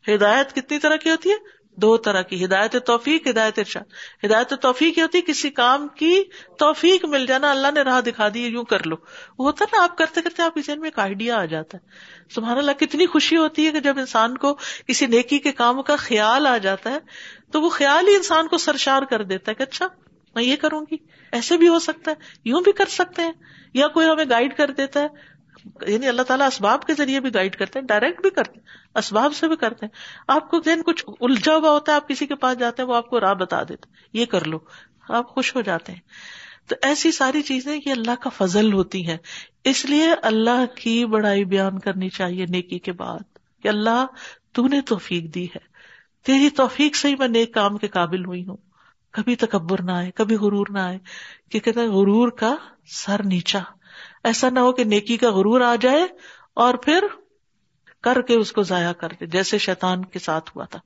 ہدایت 0.08 0.52
کتنی 0.52 0.78
طرح 0.78 0.96
کی 0.96 1.10
ہوتی 1.10 1.30
ہے؟ 1.30 1.59
دو 1.82 1.96
طرح 1.96 2.22
کی، 2.22 2.44
ہدایت 2.44 2.76
توفیق، 2.86 3.26
ہدایت 3.26 3.58
ارشاد۔ 3.58 4.24
ہدایت 4.24 4.54
توفیق 4.60 4.98
یہ 4.98 5.02
ہوتی 5.02 5.20
کسی 5.20 5.50
کام 5.50 5.88
کی 5.88 6.22
توفیق 6.58 7.04
مل 7.04 7.26
جانا، 7.26 7.50
اللہ 7.50 7.70
نے 7.74 7.82
راہ 7.82 8.00
دکھا 8.00 8.28
دی، 8.34 8.46
یوں 8.46 8.64
کر 8.64 8.86
لو۔ 8.86 8.96
وہ 9.38 9.46
ہوتا 9.46 9.64
نا، 9.72 9.82
آپ 9.82 9.98
کرتے 9.98 10.22
کرتے 10.22 10.42
آپ 10.42 10.58
ذہن 10.66 10.80
میں 10.80 10.86
ایک 10.86 10.98
آئیڈیا 10.98 11.40
آ 11.40 11.44
جاتا 11.44 11.78
ہے۔ 11.78 11.88
سبحان 12.34 12.58
اللہ، 12.58 12.72
کتنی 12.72 13.06
خوشی 13.06 13.36
ہوتی 13.36 13.66
ہے 13.66 13.72
کہ 13.72 13.80
جب 13.80 13.98
انسان 13.98 14.36
کو 14.38 14.56
کسی 14.86 15.06
نیکی 15.06 15.38
کے 15.38 15.52
کام 15.52 15.82
کا 15.82 15.96
خیال 15.96 16.46
آ 16.46 16.58
جاتا 16.58 16.90
ہے، 16.90 16.98
تو 17.52 17.62
وہ 17.62 17.68
خیال 17.68 18.08
ہی 18.08 18.16
انسان 18.16 18.48
کو 18.48 18.58
سرشار 18.58 19.02
کر 19.02 19.22
دیتا 19.22 19.50
ہے 19.50 19.54
کہ 19.54 19.62
اچھا 19.62 19.86
میں 20.34 20.42
یہ 20.42 20.56
کروں 20.56 20.84
گی۔ 20.90 20.96
ایسے 21.32 21.56
بھی 21.56 21.68
ہو 21.68 21.78
سکتا 21.78 22.10
ہے، 22.10 22.16
یوں 22.44 22.60
بھی 22.60 22.72
کر 22.72 22.86
سکتے 22.86 23.22
ہیں، 23.22 23.32
یا 23.74 23.88
کوئی 23.88 24.08
ہمیں 24.08 24.24
گائڈ 24.30 24.56
کر 24.56 24.70
دیتا 24.70 25.00
ہے 25.00 25.06
یعنی 25.86 26.08
اللہ 26.08 26.22
تعالیٰ 26.22 26.46
اسباب 26.46 26.84
کے 26.84 26.94
ذریعے 26.94 27.20
بھی 27.20 27.34
گائڈ 27.34 27.56
کرتے 27.56 27.78
ہیں 27.78 27.86
ڈائریکٹ 27.86 28.22
بھی 28.22 28.30
کرتے 28.30 28.52
ہیں، 28.54 28.66
اسباب 28.94 29.34
سے 29.34 29.48
بھی 29.48 29.56
کرتے 29.56 29.86
ہیں۔ 29.86 29.98
آپ 30.28 30.50
کو 30.50 30.60
ذہن 30.64 30.82
کچھ 30.82 31.04
الجھا 31.20 31.56
ہوا 31.56 31.70
ہوتا 31.70 31.92
ہے، 31.92 31.96
آپ 31.96 32.08
کسی 32.08 32.26
کے 32.26 32.34
پاس 32.34 32.58
جاتے 32.58 32.82
ہیں، 32.82 32.88
وہ 32.88 32.94
آپ 32.94 33.10
کو 33.10 33.20
راہ 33.20 33.34
بتا 33.34 33.62
دیتے 33.62 33.86
یہ 34.12 34.26
کر 34.26 34.44
لو۔ 34.44 34.58
آپ 35.08 35.28
خوش 35.28 35.56
ہو 35.56 35.60
جاتے 35.60 35.92
ہیں۔ 35.92 36.00
تو 36.68 36.76
ایسی 36.82 37.12
ساری 37.12 37.42
چیزیں 37.42 37.80
یہ 37.86 37.92
اللہ 37.92 38.14
کا 38.20 38.30
فضل 38.30 38.72
ہوتی 38.72 39.06
ہیں۔ 39.06 39.16
اس 39.64 39.84
لیے 39.84 40.08
اللہ 40.22 40.64
کی 40.76 41.04
بڑائی 41.04 41.44
بیان 41.44 41.78
کرنی 41.78 42.08
چاہیے 42.08 42.46
نیکی 42.48 42.78
کے 42.78 42.92
بعد 42.92 43.18
کہ 43.62 43.68
اللہ، 43.68 44.06
تو 44.52 44.68
نے 44.68 44.80
توفیق 44.80 45.34
دی 45.34 45.44
ہے۔ 45.44 45.70
تیری 46.24 46.50
توفیق 46.50 46.96
سے 46.96 47.08
ہی 47.08 47.16
میں 47.16 47.28
نیک 47.28 47.54
کام 47.54 47.76
کے 47.76 47.88
قابل 47.88 48.24
ہوئی 48.24 48.46
ہوں۔ 48.46 48.56
کبھی 49.10 49.36
تکبر 49.36 49.82
نہ 49.82 49.92
آئے، 49.92 50.10
کبھی 50.10 50.36
غرور 50.36 50.66
نہ 50.70 50.78
آئے 50.78 50.98
کہ 51.50 51.60
کہتے 51.60 51.80
غرور 51.80 52.28
کا 52.28 52.54
سر 52.86 53.22
نیچا۔ 53.24 53.58
ایسا 54.24 54.48
نہ 54.50 54.60
ہو 54.60 54.72
کہ 54.72 54.84
نیکی 54.84 55.16
کا 55.16 55.30
غرور 55.30 55.60
آ 55.60 55.74
جائے 55.80 56.06
اور 56.54 56.74
پھر 56.74 57.04
کر 58.02 58.22
کے 58.22 58.34
اس 58.34 58.52
کو 58.52 58.62
ضائع 58.62 58.92
کر 58.92 59.08
دے، 59.20 59.26
جیسے 59.26 59.58
شیطان 59.58 60.04
کے 60.04 60.18
ساتھ 60.18 60.50
ہوا 60.56 60.64
تھا۔ 60.64 60.78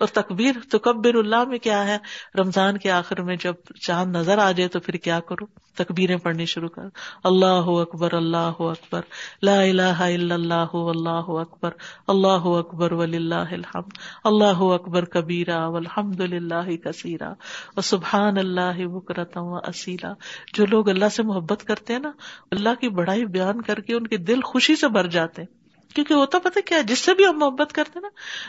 اور 0.00 0.08
تقبیر 0.08 0.54
تو 0.70 0.78
کبر 0.78 1.14
اللہ 1.14 1.44
میں 1.44 1.58
کیا 1.58 1.86
ہے؟ 1.86 1.98
رمضان 2.38 2.78
کے 2.78 2.90
آخر 2.90 3.22
میں 3.22 3.36
جب 3.36 3.54
چاند 3.86 4.16
نظر 4.16 4.38
آ 4.38 4.52
جائے 4.52 4.68
تو 4.68 4.80
پھر 4.80 4.94
کیا 4.94 5.20
کرو؟ 5.20 5.46
تقبیریں 5.74 6.16
پڑھنی 6.16 6.46
شروع 6.46 6.68
کر۔ 6.68 6.82
اللہ 7.24 7.64
اکبر 7.66 8.14
اللہ 8.14 8.54
اکبر۔ 8.58 9.00
لا 9.42 9.60
الہ 9.60 9.82
الا 9.82 10.34
اللہ 10.34 10.74
اللہ 10.74 11.24
اکبر۔ 11.26 11.70
اللہ 12.06 12.44
اکبر 12.44 12.92
ولی 12.92 13.16
اللہ 13.16 13.34
الحمد۔ 13.34 13.98
اللہ 14.24 14.60
اکبر 14.60 15.04
کبیرا 15.04 15.66
والحمد 15.66 16.20
للہ 16.20 16.76
کثیرا 16.76 17.32
و 17.76 17.80
سبحان 17.80 18.38
اللہ 18.38 18.86
بکرتا 18.86 19.40
و 19.40 19.54
اسیلا 19.54 20.12
جو 20.54 20.66
لوگ 20.66 20.88
اللہ 20.88 21.08
سے 21.08 21.22
محبت 21.22 21.64
کرتے 21.64 21.92
ہیں 21.92 22.00
نا، 22.00 22.10
اللہ 22.50 22.74
کی 22.80 22.88
بڑائی 22.88 23.26
بیان 23.26 23.62
کر 23.62 23.80
کے 23.80 23.94
ان 23.94 24.06
کے 24.06 24.16
دل 24.16 24.40
خوشی 24.40 24.76
سے 24.76 24.88
بھر 24.88 25.06
جاتے 25.06 25.42
ہیں۔ 25.42 25.57
کیونکہ 25.98 26.14
ہوتا 26.14 26.38
پتہ 26.38 26.60
کیا 26.66 26.80
جس 26.80 26.98
سے 26.98 27.14
بھی 27.14 27.26
ہم 27.26 27.38
محبت 27.38 27.72
کرتے 27.72 28.00
نا، 28.00 28.08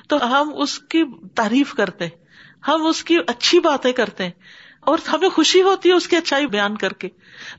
تو 0.10 0.18
ہم 0.32 0.52
اس 0.56 0.80
کی 0.80 1.04
تعریف 1.36 1.74
کرتے 1.74 2.06
ہیں، 2.06 2.18
ہم 2.68 2.86
اس 2.86 3.04
کی 3.04 3.18
اچھی 3.28 3.60
باتیں 3.60 3.92
کرتے 3.92 4.24
ہیں، 4.24 4.32
اور 4.82 4.98
ہمیں 5.14 5.30
خوشی 5.30 5.62
ہوتی 5.62 5.90
ہے 5.90 5.94
اس 5.94 6.08
کی 6.08 6.16
اچھائی 6.16 6.48
بیان 6.48 6.78
کر 6.78 6.94
کے۔ 6.94 7.10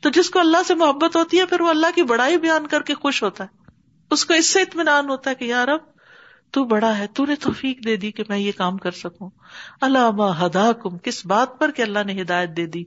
تو 0.03 0.11
جس 0.11 0.31
کو 0.31 0.41
اللہ 0.41 0.63
سے 0.67 0.75
محبت 0.75 1.17
ہوتی 1.17 1.39
ہے، 1.39 1.47
پھر 1.47 1.61
وہ 1.61 1.69
اللہ 1.69 1.95
کی 1.95 2.03
بڑائی 2.03 2.37
بیان 2.39 2.67
کر 2.67 2.83
کے 2.83 2.95
خوش 2.95 3.23
ہوتا 3.23 3.45
ہے۔ 3.45 3.73
اس 4.11 4.25
کو 4.25 4.35
اس 4.35 4.47
سے 4.47 4.63
اطمینان 4.63 5.11
ہوتا 5.11 5.31
ہے 5.31 5.35
کہ 5.35 5.45
یار 5.45 5.69
اب 5.69 5.90
تو 6.51 6.65
بڑا 6.65 6.99
ہے، 6.99 7.07
تو 7.07 7.27
نے 7.27 7.35
توفیق 7.37 7.85
دے 7.85 7.97
دی 7.97 8.13
کہ 8.13 8.23
میں 8.29 8.39
یہ 8.39 8.53
کام 8.57 8.77
کر 8.77 8.91
سکوں۔ 8.91 9.31
اللہ 9.81 10.45
ہدا 10.47 10.73
کم 10.73 10.99
کس 10.99 11.27
بات 11.27 11.59
پر 11.59 11.71
کہ 11.71 11.83
اللہ 11.83 11.99
نے 12.07 12.23
ہدایت 12.23 12.51
دے 12.57 12.67
دی؟ 12.67 12.85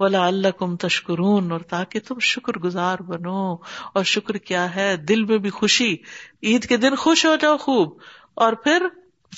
ولا 0.00 0.26
اللہ 0.26 0.48
کم 0.48 0.76
تشکرون، 0.76 1.52
اور 1.52 1.60
تاکہ 1.60 2.00
تم 2.08 2.18
شکر 2.18 2.58
گزار 2.58 2.98
بنو۔ 2.98 3.54
اور 3.94 4.04
شکر 4.04 4.36
کیا 4.36 4.76
ہے؟ 4.76 4.96
دل 4.96 5.24
میں 5.24 5.38
بھی 5.38 5.50
خوشی۔ 5.50 5.96
عید 6.42 6.66
کے 6.66 6.76
دن 6.76 6.94
خوش 6.94 7.26
ہو 7.26 7.36
جاؤ 7.36 7.56
خوب۔ 7.56 7.98
اور 8.34 8.52
پھر 8.52 8.86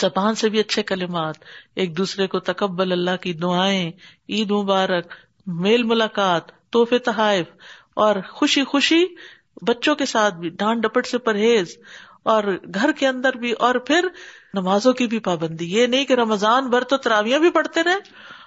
زبان 0.01 0.35
سے 0.35 0.49
بھی 0.49 0.61
اچھے 0.61 0.83
کلمات۔ 0.83 1.35
ایک 1.75 1.97
دوسرے 1.97 2.27
کو 2.27 2.41
تکبل 2.41 2.93
اللہ 2.93 3.17
کی 3.21 3.33
دعائیں۔ 3.33 3.93
عید 4.29 4.51
مبارک، 4.51 5.13
میل 5.47 5.83
ملاقات 5.83 6.43
تحفے 6.47 6.99
تحائف۔ 6.99 7.47
اور 7.95 8.17
خوشی 8.31 8.65
خوشی 8.65 9.05
بچوں 9.63 9.95
کے 9.95 10.07
ساتھ 10.07 10.35
بھی، 10.35 10.49
ڈانٹ 10.49 10.83
ڈپٹ 10.83 11.07
سے 11.07 11.19
پرہیز۔ 11.19 11.79
اور 12.27 12.45
گھر 12.75 12.93
کے 12.93 13.07
اندر 13.09 13.33
بھی 13.33 13.53
اور 13.53 13.75
پھر 13.75 14.09
نمازوں 14.55 14.93
کی 14.93 15.07
بھی 15.07 15.19
پابندی۔ 15.19 15.75
یہ 15.75 15.87
نہیں 15.87 16.05
کہ 16.05 16.13
رمضان 16.13 16.71
بھر 16.71 16.85
تو 16.85 16.97
تراویاں 16.97 17.39
بھی 17.39 17.51
پڑھتے 17.51 17.83
رہے 17.83 17.95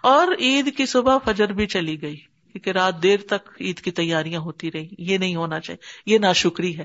اور 0.03 0.27
عید 0.39 0.77
کی 0.77 0.85
صبح 0.85 1.17
فجر 1.25 1.47
بھی 1.47 1.65
چلی 1.65 2.01
گئی 2.01 2.15
کیونکہ 2.15 2.69
رات 2.69 3.03
دیر 3.03 3.19
تک 3.27 3.49
عید 3.61 3.79
کی 3.79 3.91
تیاریاں 3.91 4.39
ہوتی 4.39 4.71
رہی 4.71 4.87
یہ 4.97 5.17
نہیں 5.17 5.35
ہونا 5.35 5.59
چاہیے۔ 5.59 6.13
یہ 6.13 6.19
ناشکری 6.19 6.77
ہے۔ 6.77 6.83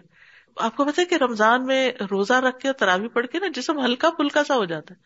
آپ 0.56 0.76
کو 0.76 0.84
پتا 0.84 1.02
کہ 1.04 1.14
رمضان 1.14 1.66
میں 1.66 1.92
روزہ 2.10 2.32
رکھ 2.32 2.58
کے 2.58 2.72
تراوی 2.72 3.08
پڑھ 3.08 3.26
کے 3.26 3.38
نا 3.38 3.46
جسم 3.54 3.84
ہلکا 3.84 4.10
پھلکا 4.10 4.44
سا 4.44 4.54
ہو 4.54 4.64
جاتا 4.64 4.94
ہے۔ 4.94 5.00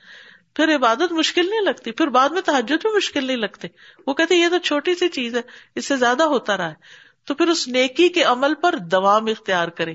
پھر 0.54 0.76
عبادت 0.76 1.12
مشکل 1.12 1.50
نہیں 1.50 1.60
لگتی۔ 1.60 1.92
پھر 1.92 2.06
بعد 2.06 2.28
میں 2.28 2.42
تحجد 2.42 2.82
بھی 2.82 2.96
مشکل 2.96 3.24
نہیں 3.24 3.36
لگتے۔ 3.36 3.68
وہ 4.06 4.14
کہتے 4.14 4.34
یہ 4.34 4.48
تو 4.48 4.58
چھوٹی 4.58 4.94
سی 4.94 5.08
چیز 5.08 5.36
ہے، 5.36 5.40
اس 5.74 5.88
سے 5.88 5.96
زیادہ 5.96 6.22
ہوتا 6.22 6.56
رہا 6.56 6.68
ہے۔ 6.68 7.08
تو 7.24 7.34
پھر 7.34 7.46
اس 7.46 7.68
نیکی 7.68 8.08
کے 8.08 8.22
عمل 8.22 8.54
پر 8.54 8.74
دوام 8.76 9.26
اختیار 9.26 9.68
کرے 9.68 9.94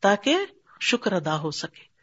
تاکہ 0.00 0.36
شکر 0.80 1.12
ادا 1.12 1.38
ہو 1.38 1.50
سکے۔ 1.50 1.98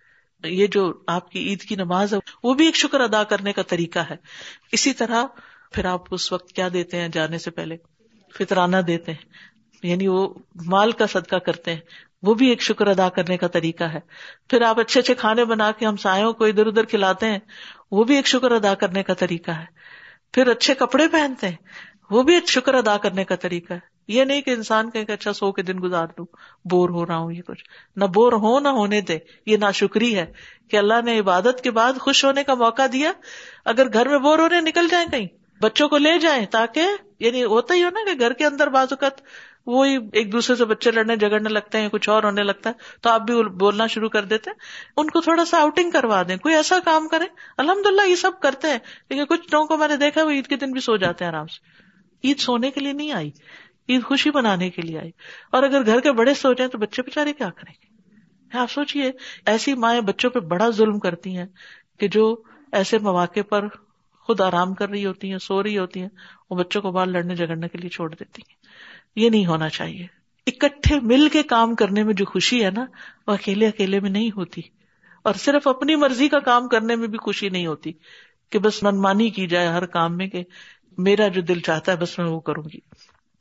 یہ 0.48 0.67
جو 0.67 0.94
آپ 1.08 1.32
کی 1.32 1.39
عید 1.39 1.62
کی 1.62 1.75
نماز 1.75 2.13
ہے، 2.13 2.20
وہ 2.44 2.53
بھی 2.53 2.65
ایک 2.65 2.75
شکر 2.75 3.00
ادا 3.00 3.24
کرنے 3.24 3.53
کا 3.53 3.62
طریقہ 3.62 4.00
ہے۔ 4.00 4.15
اسی 4.72 4.94
طرح 4.94 5.25
پھر 5.72 5.86
آپ 5.86 6.01
اس 6.12 6.32
وقت 6.32 6.51
کیا 6.53 6.67
دیتے 6.74 7.01
ہیں 7.01 7.08
جانے 7.08 7.38
سے 7.38 7.51
پہلے؟ 7.51 7.77
فطرانہ 8.38 8.77
دیتے 8.77 9.12
ہیں۔ 9.12 9.25
یعنی 9.84 10.08
وہ 10.08 10.34
مال 10.65 10.91
کا 10.91 11.08
صدقہ 11.08 11.36
کرتے 11.36 11.74
ہیں۔ 11.74 11.82
وہ 12.24 12.34
بھی 12.34 12.50
ایک 12.50 12.62
شکر 12.62 12.88
ادا 12.88 13.10
کرنے 13.10 13.38
کا 13.38 13.48
طریقہ 13.48 13.84
ہے۔ 13.84 14.00
پھر 14.50 14.62
آپ 14.62 14.79
اچھے 14.79 15.00
اچھے 15.00 15.13
کھانے 15.13 15.46
بنا 15.46 15.72
کے 15.72 15.86
ہم 15.86 15.96
سایوں 15.96 16.34
کو 16.34 16.46
ادھر 16.46 16.67
ادھر 16.67 16.84
کھلاتے 16.84 17.25
ہیں۔ 17.32 17.39
وہ 17.91 18.03
بھی 18.03 18.15
ایک 18.15 18.27
شکر 18.27 18.51
ادا 18.51 18.74
کرنے 18.74 19.03
کا 19.03 19.13
طریقہ 19.13 19.51
ہے۔ 19.51 19.65
پھر 20.34 20.48
اچھے 20.48 20.74
کپڑے 20.74 21.08
پہنتے 21.08 21.50
ہیں۔ 21.50 21.55
وہ 22.10 22.24
بھی 22.24 22.34
ایک 22.34 22.50
شکر 22.50 22.74
ادا 22.74 22.98
کرنے 22.98 23.24
کا 23.24 23.36
طریقہ 23.36 23.74
ہے۔ 23.74 23.95
یہ 24.08 24.24
نہیں 24.24 24.42
کہ 24.42 24.52
انسان 24.52 24.90
کہ 24.90 25.12
اچھا 25.12 25.34
سو 25.34 25.52
کے 25.52 25.62
دن 25.62 25.82
گزار 25.84 26.08
دوں، 26.18 26.26
بور 26.66 26.90
ہو 26.90 27.06
رہا 27.06 27.18
ہوں 27.18 27.32
یہ 27.32 27.42
کچھ۔ 27.42 27.64
نہ 27.96 28.06
بور 28.06 28.34
ہو 28.34 28.60
نہ 28.60 28.68
ہونے 28.68 29.02
دے، 29.02 29.18
یہ 29.46 29.58
نا 29.58 29.72
شکری 29.72 30.18
ہے 30.18 30.34
کہ 30.70 30.78
اللہ 30.78 31.02
نے 31.06 31.20
عبادت 31.20 31.62
کے 31.62 31.72
بعد 31.72 31.94
خوش 32.00 32.26
ہونے 32.26 32.44
کا 32.44 32.54
موقع 32.54 32.82
دیا۔ 32.94 33.12
اگر 33.66 33.94
گھر 33.94 34.10
میں 34.10 34.20
بور 34.20 34.40
ہو 34.40 34.50
رہے 34.50 34.62
نکل 34.62 34.88
جائیں 34.92 35.08
کہیں، 35.12 35.28
بچوں 35.62 35.90
کو 35.90 35.98
لے 35.98 36.20
جائیں 36.20 36.46
تاکہ 36.46 36.86
یعنی 37.20 37.44
ہوتا 37.44 37.74
ہی 37.74 37.84
ہو 37.84 37.90
نا 37.90 38.00
کہ 38.06 38.20
گھر 38.20 38.34
کے 38.34 38.46
اندر 38.46 38.68
بازوقت 38.68 39.22
وہی 39.66 39.98
ایک 40.14 40.32
دوسرے 40.32 40.56
سے 40.56 40.66
بچے 40.66 40.92
لڑنے 40.92 41.16
جگڑنے 41.16 41.50
لگتے 41.50 41.78
ہیں 41.78 41.90
کچھ 41.90 42.10
اور 42.10 42.24
ہونے 42.24 42.44
لگتا 42.44 42.70
ہے، 42.70 42.74
تو 43.02 43.10
آپ 43.10 43.22
بھی 43.22 43.44
بولنا 43.44 43.88
شروع 43.88 44.10
کر 44.10 44.24
دیتے 44.24 44.50
ہیں۔ 44.50 44.58
ان 44.98 45.10
کو 45.10 45.22
تھوڑا 45.22 45.46
سا 45.46 45.62
آؤٹنگ 45.62 45.92
کروا 45.92 46.24
دیں، 46.28 46.38
کوئی 46.38 46.56
ایسا 46.56 46.80
کام 46.86 47.08
کرے 47.08 47.26
الحمد 47.58 47.86
للہ 47.86 48.10
یہ 48.10 48.16
سب 48.16 48.32
کرتے 48.40 48.68
ہیں، 48.68 48.80
لیکن 49.10 49.26
کچھ 49.26 49.48
لوگوں 49.52 49.68
کو 49.68 49.78
میں 49.78 49.88
نے 49.88 49.98
دیکھا 49.98 50.24
وہ 50.24 50.30
عید 50.30 50.48
کے 50.48 50.56
دن 50.56 50.72
بھی 50.72 50.82
سو 50.82 50.98
جاتے 50.98 51.26
ہیں 51.26 51.32
آرام 51.32 51.48
سے۔ 51.48 51.86
عید 52.28 52.40
سونے 52.40 52.72
کے 52.72 52.80
لیے 52.80 52.94
نہیں 52.94 53.12
آئی۔ 53.12 53.32
عید 53.89 54.04
خوشی 54.04 54.30
منانے 54.34 54.70
کے 54.70 54.82
لیے 54.82 55.00
آئی۔ 55.00 55.12
اور 55.51 55.63
اگر 55.63 55.86
گھر 55.86 56.00
کے 56.00 56.12
بڑے 56.12 56.34
سو 56.34 56.54
تو 56.54 56.77
بچے 56.77 57.01
بےچارے 57.01 57.34
کیا 57.34 57.50
کریں 57.50 57.74
گے؟ 57.74 57.96
آپ 58.58 58.72
سوچیے 58.72 59.12
ایسی 59.46 59.74
مائیں 59.74 60.01
بچوں 60.01 60.30
پہ 60.30 60.39
بڑا 60.39 60.70
ظلم 60.70 61.00
کرتی 61.00 61.38
ہیں 61.38 61.46
کہ 62.00 62.08
جو 62.08 62.42
ایسے 62.72 62.98
مواقع 62.98 63.39
پر 63.50 63.68
خود 64.20 64.42
آرام 64.42 64.74
کر 64.74 64.89
رہی 64.89 65.06
ہوتی 65.06 65.32
ہیں، 65.32 65.38
سو 65.38 65.63
رہی 65.63 65.77
ہوتی 65.77 66.01
ہیں، 66.01 66.10
وہ 66.50 66.56
بچوں 66.56 66.82
کو 66.82 66.92
باہر 66.92 67.08
لڑنے 67.08 67.36
جگڑنے 67.36 67.68
کے 67.68 67.77
لیے 67.77 67.89
چھوڑ 67.89 68.10
دیتی 68.10 68.42
ہیں۔ 68.50 68.56
یہ 69.15 69.30
نہیں 69.30 69.46
ہونا 69.46 69.70
چاہیے۔ 69.70 70.08
اکٹھے 70.48 71.00
مل 71.00 71.27
کے 71.34 71.44
کام 71.44 71.75
کرنے 71.75 72.04
میں 72.04 72.13
جو 72.13 72.25
خوشی 72.25 72.65
ہے 72.65 72.70
نا، 72.70 72.86
وہ 73.27 73.34
اکیلے 73.34 73.68
اکیلے 73.68 74.00
میں 74.00 74.10
نہیں 74.10 74.30
ہوتی۔ 74.36 74.62
اور 75.24 75.34
صرف 75.34 75.68
اپنی 75.68 75.96
مرضی 75.96 76.27
کا 76.27 76.39
کام 76.39 76.68
کرنے 76.68 76.96
میں 76.96 77.08
بھی 77.08 77.18
خوشی 77.18 77.50
نہیں 77.50 77.68
ہوتی 77.68 77.92
کہ 78.50 78.60
بس 78.60 78.84
منمانی 78.84 79.30
کی 79.30 79.48
جائے 79.48 79.68
ہر 79.68 79.86
کام 79.86 80.18
میں 80.18 80.27
کہ 80.27 80.44
میرا 80.98 81.27
جو 81.27 81.42
دل 81.42 81.60
چاہتا 81.60 81.92
ہے 81.92 81.98
بس 81.98 82.20
میں 82.20 82.27
وہ 82.27 82.39
کروں 82.39 82.63
گی۔ 82.74 82.80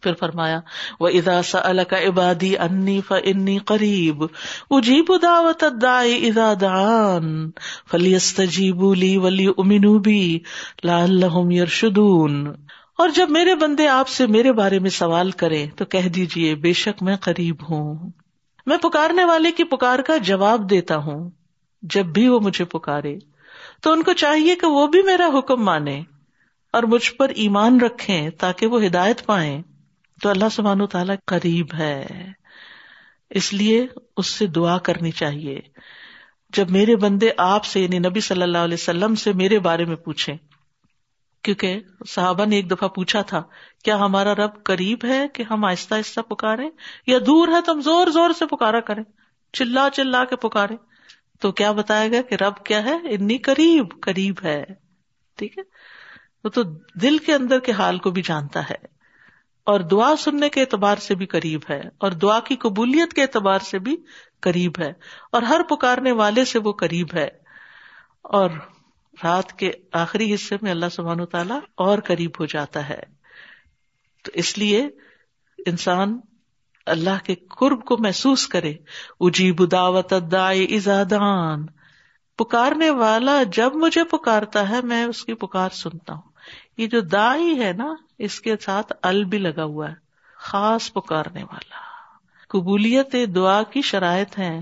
پھر 0.04 0.14
فرمایا 0.14 0.60
وہ 1.00 1.08
ادا 1.08 1.42
سا 1.42 1.82
کا 1.84 1.98
عبادی 1.98 2.58
انی 2.58 3.00
فنی 3.00 3.58
قریب 3.58 4.24
اجیب 4.70 5.22
دعوت 5.22 5.64
ادا 5.64 6.54
دان 6.60 7.50
فلیست 7.90 8.40
لی 8.96 9.16
ولی 9.16 9.46
امینوبی 9.58 10.38
لال 10.84 11.24
یرشدون 11.50 12.46
اور 12.98 13.08
جب 13.08 13.30
میرے 13.30 13.54
بندے 13.54 13.88
آپ 13.88 14.08
سے 14.08 14.26
میرے 14.26 14.52
بارے 14.52 14.78
میں 14.78 14.90
سوال 14.90 15.30
کرے 15.30 15.66
تو 15.76 15.84
کہہ 15.84 16.08
دیجیے 16.08 16.54
بے 16.54 16.72
شک 16.72 17.02
میں 17.02 17.16
قریب 17.16 17.56
ہوں۔ 17.70 18.10
میں 18.66 18.76
پکارنے 18.76 19.24
والے 19.24 19.52
کی 19.52 19.64
پکار 19.64 19.98
کا 19.98 20.16
جواب 20.16 20.70
دیتا 20.70 20.96
ہوں۔ 20.96 21.30
جب 21.82 22.06
بھی 22.06 22.28
وہ 22.28 22.40
مجھے 22.40 22.64
پکارے، 22.64 23.18
تو 23.82 23.92
ان 23.92 24.02
کو 24.02 24.12
چاہیے 24.12 24.54
کہ 24.54 24.66
وہ 24.66 24.86
بھی 24.86 25.02
میرا 25.02 25.28
حکم 25.38 25.64
مانے 25.64 26.02
اور 26.72 26.82
مجھ 26.82 27.12
پر 27.12 27.28
ایمان 27.28 27.80
رکھیں 27.80 28.30
تاکہ 28.30 28.66
وہ 28.66 28.84
ہدایت 28.84 29.26
پائیں۔ 29.26 29.62
تو 30.24 30.30
اللہ 30.30 30.48
سبحان 30.52 30.80
و 30.80 30.86
تعالیٰ 30.86 31.16
قریب 31.26 31.66
ہے۔ 31.78 32.06
اس 33.30 33.52
لیے 33.52 33.86
اس 34.16 34.26
سے 34.26 34.46
دعا 34.46 34.78
کرنی 34.78 35.10
چاہیے۔ 35.10 35.60
جب 36.48 36.70
میرے 36.70 36.96
بندے 36.96 37.30
آپ 37.38 37.64
سے 37.64 37.80
یعنی 37.80 37.98
نبی 37.98 38.20
صلی 38.20 38.42
اللہ 38.42 38.58
علیہ 38.58 38.74
وسلم 38.74 39.14
سے 39.14 39.32
میرے 39.32 39.58
بارے 39.58 39.84
میں 39.84 39.96
پوچھیں، 39.96 40.36
کیونکہ 41.42 41.80
صحابہ 42.08 42.44
نے 42.44 42.56
ایک 42.56 42.70
دفعہ 42.70 42.88
پوچھا 42.88 43.22
تھا، 43.22 43.42
کیا 43.84 43.96
ہمارا 43.96 44.34
رب 44.34 44.64
قریب 44.64 44.98
ہے 45.04 45.28
کہ 45.28 45.44
ہم 45.50 45.64
آہستہ 45.64 45.94
آہستہ 45.94 46.20
پکارے 46.20 46.68
یا 47.06 47.18
دور 47.26 47.48
ہے 47.48 47.60
تو 47.66 47.72
ہم 47.72 47.80
زور 47.80 48.06
زور 48.06 48.30
سے 48.30 48.46
پکارا 48.46 48.80
کریں، 48.80 49.04
چلا 49.52 49.88
چلا 49.92 50.24
کے 50.24 50.36
پکارے 50.36 50.76
تو 51.40 51.52
کیا 51.52 51.72
بتایا 51.72 52.08
گیا 52.08 52.22
کہ 52.22 52.34
رب 52.34 52.64
کیا 52.64 52.84
ہے؟ 52.84 52.94
اتنی 52.94 53.38
قریب 53.38 54.00
قریب 54.00 54.34
ہے۔ 54.44 54.64
ٹھیک 55.36 55.58
ہے؟ 55.58 55.62
وہ 56.44 56.48
تو 56.50 56.62
دل 57.02 57.18
کے 57.18 57.34
اندر 57.34 57.58
کے 57.58 57.72
حال 57.72 57.98
کو 57.98 58.10
بھی 58.10 58.22
جانتا 58.22 58.70
ہے۔ 58.70 58.93
اور 59.64 59.80
دعا 59.80 60.16
سننے 60.18 60.48
کے 60.48 60.60
اعتبار 60.60 60.96
سے 60.96 61.14
بھی 61.14 61.26
قریب 61.26 61.60
ہے 61.70 61.82
اور 61.98 62.10
دعا 62.10 62.40
کی 62.40 62.56
قبولیت 62.56 63.12
کے 63.12 63.22
اعتبار 63.22 63.58
سے 63.58 63.78
بھی 63.78 63.96
قریب 64.40 64.72
ہے 64.78 64.92
اور 65.32 65.42
ہر 65.42 65.60
پکارنے 65.62 66.12
والے 66.12 66.44
سے 66.44 66.58
وہ 66.58 66.72
قریب 66.72 67.08
ہے 67.14 67.28
اور 68.22 68.50
رات 69.24 69.52
کے 69.52 69.70
آخری 69.92 70.34
حصے 70.34 70.56
میں 70.62 70.70
اللہ 70.70 70.86
سبحان 70.92 71.20
و 71.20 71.26
تعالیٰ 71.26 71.60
اور 71.74 71.98
قریب 71.98 72.30
ہو 72.40 72.44
جاتا 72.44 72.88
ہے۔ 72.88 73.02
تو 74.24 74.30
اس 74.34 74.58
لیے 74.58 74.88
انسان 75.66 76.20
اللہ 76.86 77.24
کے 77.24 77.34
قرب 77.34 77.84
کو 77.84 77.96
محسوس 77.98 78.46
کرے۔ 78.46 78.74
اجیب 79.20 79.72
دعوت 79.72 80.12
ازادان 80.12 81.66
پکارنے 82.38 82.90
والا 82.90 83.42
جب 83.42 83.74
مجھے 83.74 84.04
پکارتا 84.04 84.68
ہے 84.68 84.80
میں 84.82 85.04
اس 85.04 85.24
کی 85.24 85.34
پکار 85.34 85.70
سنتا 85.70 86.14
ہوں۔ 86.14 86.32
یہ 86.76 86.86
جو 86.86 87.00
دائی 87.00 87.62
ہے 87.62 87.72
نا 87.72 87.94
اس 88.18 88.40
کے 88.40 88.56
ساتھ 88.56 88.92
ال 89.02 89.24
بھی 89.24 89.38
لگا 89.38 89.64
ہوا 89.64 89.88
ہے، 89.88 89.94
خاص 90.34 90.92
پکارنے 90.92 91.42
والا۔ 91.42 91.78
قبولیت 92.48 93.16
دعا 93.34 93.62
کی 93.62 93.82
شرائط 93.82 94.38
ہے 94.38 94.60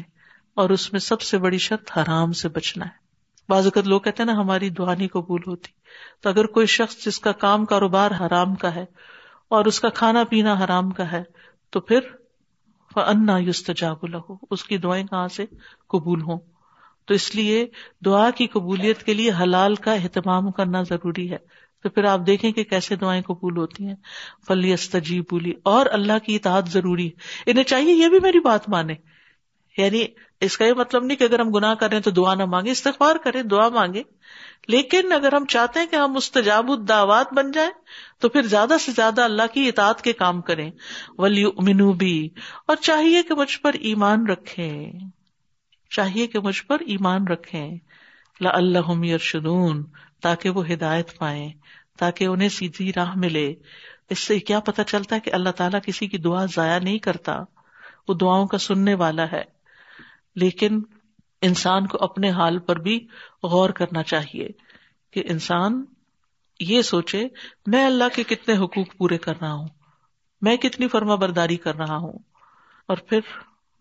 اور 0.55 0.71
اس 0.71 0.93
میں 0.93 1.01
سب 1.01 1.21
سے 1.21 1.39
بڑی 1.39 1.59
شرط 1.59 1.99
حرام 1.99 2.33
سے 2.33 2.49
بچنا 2.49 2.85
ہے۔ 2.85 3.03
بعض 3.49 3.65
اوقات 3.65 3.87
لوگ 3.87 4.01
کہتے 4.01 4.23
ہیں 4.23 4.33
نا، 4.33 4.41
ہماری 4.41 4.71
دعا 4.71 4.95
نہیں 4.95 5.09
قبول 5.09 5.41
ہوتی۔ 5.47 5.69
تو 6.21 6.29
اگر 6.29 6.47
کوئی 6.47 6.67
شخص 6.67 7.05
جس 7.05 7.19
کا 7.19 7.33
کام 7.33 7.65
کاروبار 7.65 8.11
حرام 8.21 8.55
کا 8.55 8.75
ہے 8.75 8.85
اور 9.49 9.65
اس 9.65 9.81
کا 9.81 9.89
کھانا 9.89 10.25
پینا 10.25 10.53
حرام 10.65 10.91
کا 10.91 11.13
ہے، 11.13 11.23
تو 11.71 11.81
پھر 11.81 12.01
انا 12.97 13.39
یوستجاب 13.39 13.97
الح 14.03 14.33
اس 14.51 14.65
کی 14.65 14.79
دعائیں 14.79 15.07
کہاں 15.07 15.29
سے 15.29 15.45
قبول 15.89 16.23
ہوں؟ 16.23 16.39
تو 17.05 17.15
اس 17.15 17.35
لیے 17.35 17.67
دعا 18.05 18.31
کی 18.31 18.47
قبولیت 18.47 19.03
کے 19.03 19.15
لیے 19.15 19.33
حلال 19.41 19.75
کا 19.75 19.93
اہتمام 19.93 20.51
کرنا 20.51 20.83
ضروری 20.83 21.33
ہے۔ 21.33 21.37
تو 21.83 21.91
پھر 21.91 22.05
آپ 22.05 22.21
دیکھیں 22.27 22.53
کہ 22.53 22.65
کیسے 22.65 22.97
دعائیں 22.97 23.23
قبول 23.23 23.57
ہوتی 23.57 23.87
ہیں۔ 23.87 23.95
فلی 24.47 24.73
استجیب 24.73 25.25
بولی 25.31 25.53
اور 25.63 25.87
اللہ 25.93 26.19
کی 26.27 26.35
اطاعت 26.35 26.69
ضروری 26.69 27.07
ہے۔ 27.07 27.51
انہیں 27.51 27.65
چاہیے 27.65 27.95
یہ 27.95 28.09
بھی 28.09 28.21
میری 28.23 28.41
بات 28.41 28.69
مانے۔ 28.69 28.95
یعنی 29.79 30.05
اس 30.41 30.59
کا 30.59 30.65
یہ 30.65 30.73
مطلب 30.73 31.05
نہیں 31.05 31.19
کہ 31.19 31.25
اگر 31.25 31.39
ہم 31.39 31.51
گناہ 31.51 31.75
کریں 31.75 32.01
تو 32.01 32.11
دعا 32.11 32.35
نہ 32.35 32.45
مانگے 32.45 32.71
استغفار 32.71 33.17
کریں، 33.17 33.43
دعا 33.43 33.69
مانگے 33.69 34.03
لیکن 34.69 35.13
اگر 35.13 35.35
ہم 35.35 35.45
چاہتے 35.45 35.81
ہیں 35.81 35.87
کہ 35.87 35.97
ہم 35.97 36.13
مستجاب 36.13 36.71
الدعوات 36.71 37.33
بن 37.33 37.53
جائیں، 37.53 37.71
تو 38.19 38.29
پھر 38.29 38.43
زیادہ 38.43 38.77
سے 38.81 38.93
زیادہ 38.93 39.23
اللہ 39.23 39.43
کی 39.55 39.69
اطاعت 39.69 40.03
کے 40.03 40.13
کام 40.13 40.41
کریں۔ 40.41 40.71
ولی 41.19 41.45
منو 41.45 41.93
بھی 41.93 42.29
اور 42.67 42.77
چاہیے 42.77 43.23
کہ 43.23 43.35
مجھ 43.35 43.59
پر 43.59 43.73
ایمان 43.73 44.27
رکھیں۔ 44.27 44.93
چاہیے 45.91 46.27
کہ 46.27 46.39
مجھ 46.39 46.63
پر 46.63 46.77
ایمان 46.81 47.27
رکھیں۔ 47.27 47.79
اللہ 48.49 49.05
یرشدون، 49.05 49.85
تاکہ 50.23 50.51
وہ 50.51 50.69
ہدایت 50.69 51.19
پائیں، 51.19 51.53
تاکہ 51.99 52.25
انہیں 52.25 52.49
سیدھی 52.49 52.93
راہ 52.97 53.13
ملے۔ 53.17 53.55
اس 54.11 54.19
سے 54.19 54.39
کیا 54.39 54.61
پتا 54.61 54.85
چلتا 54.85 55.17
ہے 55.17 55.21
کہ 55.21 55.31
اللہ 55.33 55.51
تعالیٰ 55.51 55.81
کسی 55.87 56.07
کی 56.07 56.19
دعا 56.19 56.45
ضائع 56.55 56.79
نہیں 56.79 56.99
کرتا؟ 56.99 57.37
وہ 58.09 58.15
دعاؤں 58.15 58.47
کا 58.47 58.59
سننے 58.59 58.95
والا 58.95 59.25
ہے۔ 59.33 59.43
لیکن 60.37 60.83
انسان 61.41 61.87
کو 61.87 61.99
اپنے 62.01 62.31
حال 62.31 62.59
پر 62.59 62.77
بھی 62.77 63.07
غور 63.43 63.71
کرنا 63.71 64.03
چاہیے 64.03 64.49
کہ 65.11 65.23
انسان 65.27 65.85
یہ 66.61 66.83
سوچے، 66.83 67.29
میں 67.67 67.87
اللہ 67.87 68.05
کے 68.15 68.23
کتنے 68.23 68.57
حقوق 68.57 68.97
پورے 68.99 69.19
کر 69.19 69.33
رہا 69.41 69.53
ہوں، 69.53 69.69
میں 70.43 70.57
کتنی 70.57 70.89
فرما 70.89 71.15
برداری 71.15 71.57
کر 71.57 71.75
رہا 71.75 71.97
ہوں، 71.97 72.19
اور 72.89 72.97
پھر 72.97 73.21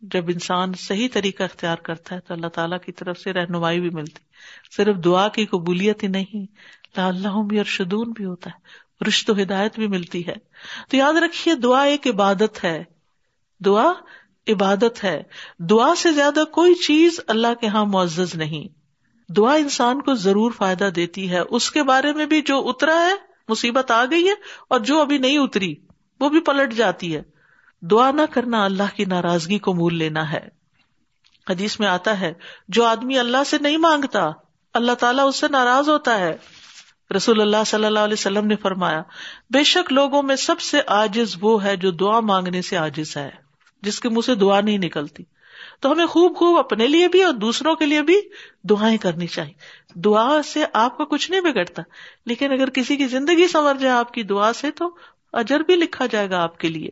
جب 0.02 0.26
انسان 0.28 0.74
صحیح 0.74 1.08
طریقہ 1.14 1.44
اختیار 1.44 1.76
کرتا 1.76 2.16
ہے 2.16 2.20
تو 2.20 2.34
اللہ 2.34 2.48
تعالیٰ 2.48 2.80
کی 2.80 2.92
طرف 2.92 3.20
سے 3.20 3.34
رہنمائی 3.34 3.80
بھی 3.80 3.90
ملتی 3.90 4.24
صرف 4.76 4.96
دعا 5.06 5.28
کی 5.28 5.46
قبولیت 5.46 6.04
ہی 6.04 6.08
نہیں 6.08 6.46
اللہ 6.96 7.44
بھی 7.48 7.58
اور 7.58 7.66
شدون 7.66 8.12
بھی 8.12 8.26
ہوتا 8.26 8.50
ہے 8.50 8.92
رشت 9.08 9.30
و 9.30 9.34
ہدایت 9.42 9.76
بھی 9.76 9.88
ملتی 9.88 10.28
ہے۔ 10.28 10.34
تو 10.90 10.98
یاد 10.98 11.14
رکھیے، 11.14 11.56
دعا 11.56 11.82
ایک 11.82 12.08
عبادت 12.08 12.64
ہے۔ 12.64 12.84
دعا 13.66 13.92
عبادت 14.48 15.04
ہے۔ 15.04 15.24
دعا 15.60 15.96
سے 15.96 16.12
زیادہ 16.12 16.44
کوئی 16.52 16.76
چیز 16.76 17.20
اللہ 17.28 17.54
کے 17.62 17.68
یہاں 17.68 17.86
معزز 17.86 18.36
نہیں۔ 18.36 18.68
دعا 19.34 19.54
انسان 19.54 20.02
کو 20.02 20.14
ضرور 20.14 20.52
فائدہ 20.52 20.90
دیتی 20.96 21.32
ہے۔ 21.32 21.40
اس 21.40 21.72
کے 21.72 21.84
بارے 21.84 22.14
میں 22.14 22.26
بھی 22.26 22.42
جو 22.42 22.70
اترا 22.70 23.06
ہے، 23.06 23.14
مصیبت 23.48 23.92
آ 23.92 24.06
گئی 24.06 24.28
ہے 24.28 24.34
اور 24.68 24.80
جو 24.80 25.02
ابھی 25.02 25.18
نہیں 25.18 25.38
اتری، 25.38 25.76
وہ 26.20 26.30
بھی 26.30 26.40
پلٹ 26.40 26.74
جاتی 26.74 27.16
ہے۔ 27.16 27.22
دعا 27.82 28.12
نہ 28.12 28.22
کرنا 28.32 28.66
اللہ 28.66 28.96
کی 28.96 29.06
ناراضگی 29.06 29.60
کو 29.60 29.74
مول 29.74 29.96
لینا 29.96 30.32
ہے۔ 30.32 30.48
حدیث 31.50 31.80
میں 31.80 31.88
آتا 31.88 32.20
ہے، 32.20 32.34
جو 32.68 32.86
آدمی 32.86 33.20
اللہ 33.20 33.44
سے 33.46 33.58
نہیں 33.62 33.78
مانگتا، 33.78 34.30
اللہ 34.74 34.92
تعالیٰ 34.92 35.28
اس 35.28 35.36
سے 35.36 35.48
ناراض 35.48 35.90
ہوتا 35.90 36.20
ہے۔ 36.20 36.38
رسول 37.16 37.42
اللہ 37.42 37.64
صلی 37.66 37.86
اللہ 37.86 38.00
علیہ 38.00 38.14
وسلم 38.14 38.48
نے 38.48 38.56
فرمایا، 38.56 39.02
بے 39.50 39.64
شک 39.64 39.94
لوگوں 39.94 40.24
میں 40.24 40.36
سب 40.36 40.60
سے 40.60 40.82
آجز 40.88 41.36
وہ 41.42 41.64
ہے 41.64 41.76
جو 41.76 41.92
دعا 41.92 42.20
مانگنے 42.20 42.62
سے 42.62 42.78
آجز 42.78 43.18
ہے، 43.18 43.30
جس 43.82 44.00
کے 44.00 44.10
منہ 44.10 44.22
سے 44.26 44.36
دعا 44.36 44.62
نہیں 44.62 44.78
نکلتی۔ 44.78 45.24
تو 45.80 45.92
ہمیں 45.92 46.06
خوب 46.06 46.38
خوب 46.38 46.60
اپنے 46.60 46.88
لیے 46.88 47.08
بھی 47.08 47.24
اور 47.24 47.34
دوسروں 47.34 47.76
کے 47.76 47.86
لیے 47.86 48.02
بھی 48.02 48.16
دعائیں 48.64 48.98
کرنی 48.98 49.28
چاہیے۔ 49.28 49.54
دعا 50.00 50.42
سے 50.42 50.66
آپ 50.74 50.98
کا 50.98 51.04
کچھ 51.04 51.32
نہیں 51.32 51.42
بگڑتا، 51.42 51.82
لیکن 52.26 52.52
اگر 52.52 52.70
کسی 52.70 52.96
کی 52.96 53.08
زندگی 53.08 53.48
سنور 53.48 53.76
جائے 53.76 53.96
آپ 53.96 54.14
کی 54.14 54.24
دعا 54.24 54.54
سے، 54.54 54.72
تو 54.72 54.96
اجر 55.34 55.60
بھی 55.60 55.76
لکھا 55.76 56.06
جائے 56.06 56.30
گا 56.30 56.42
آپ 56.42 56.58
کے 56.58 56.68
لیے۔ 56.68 56.90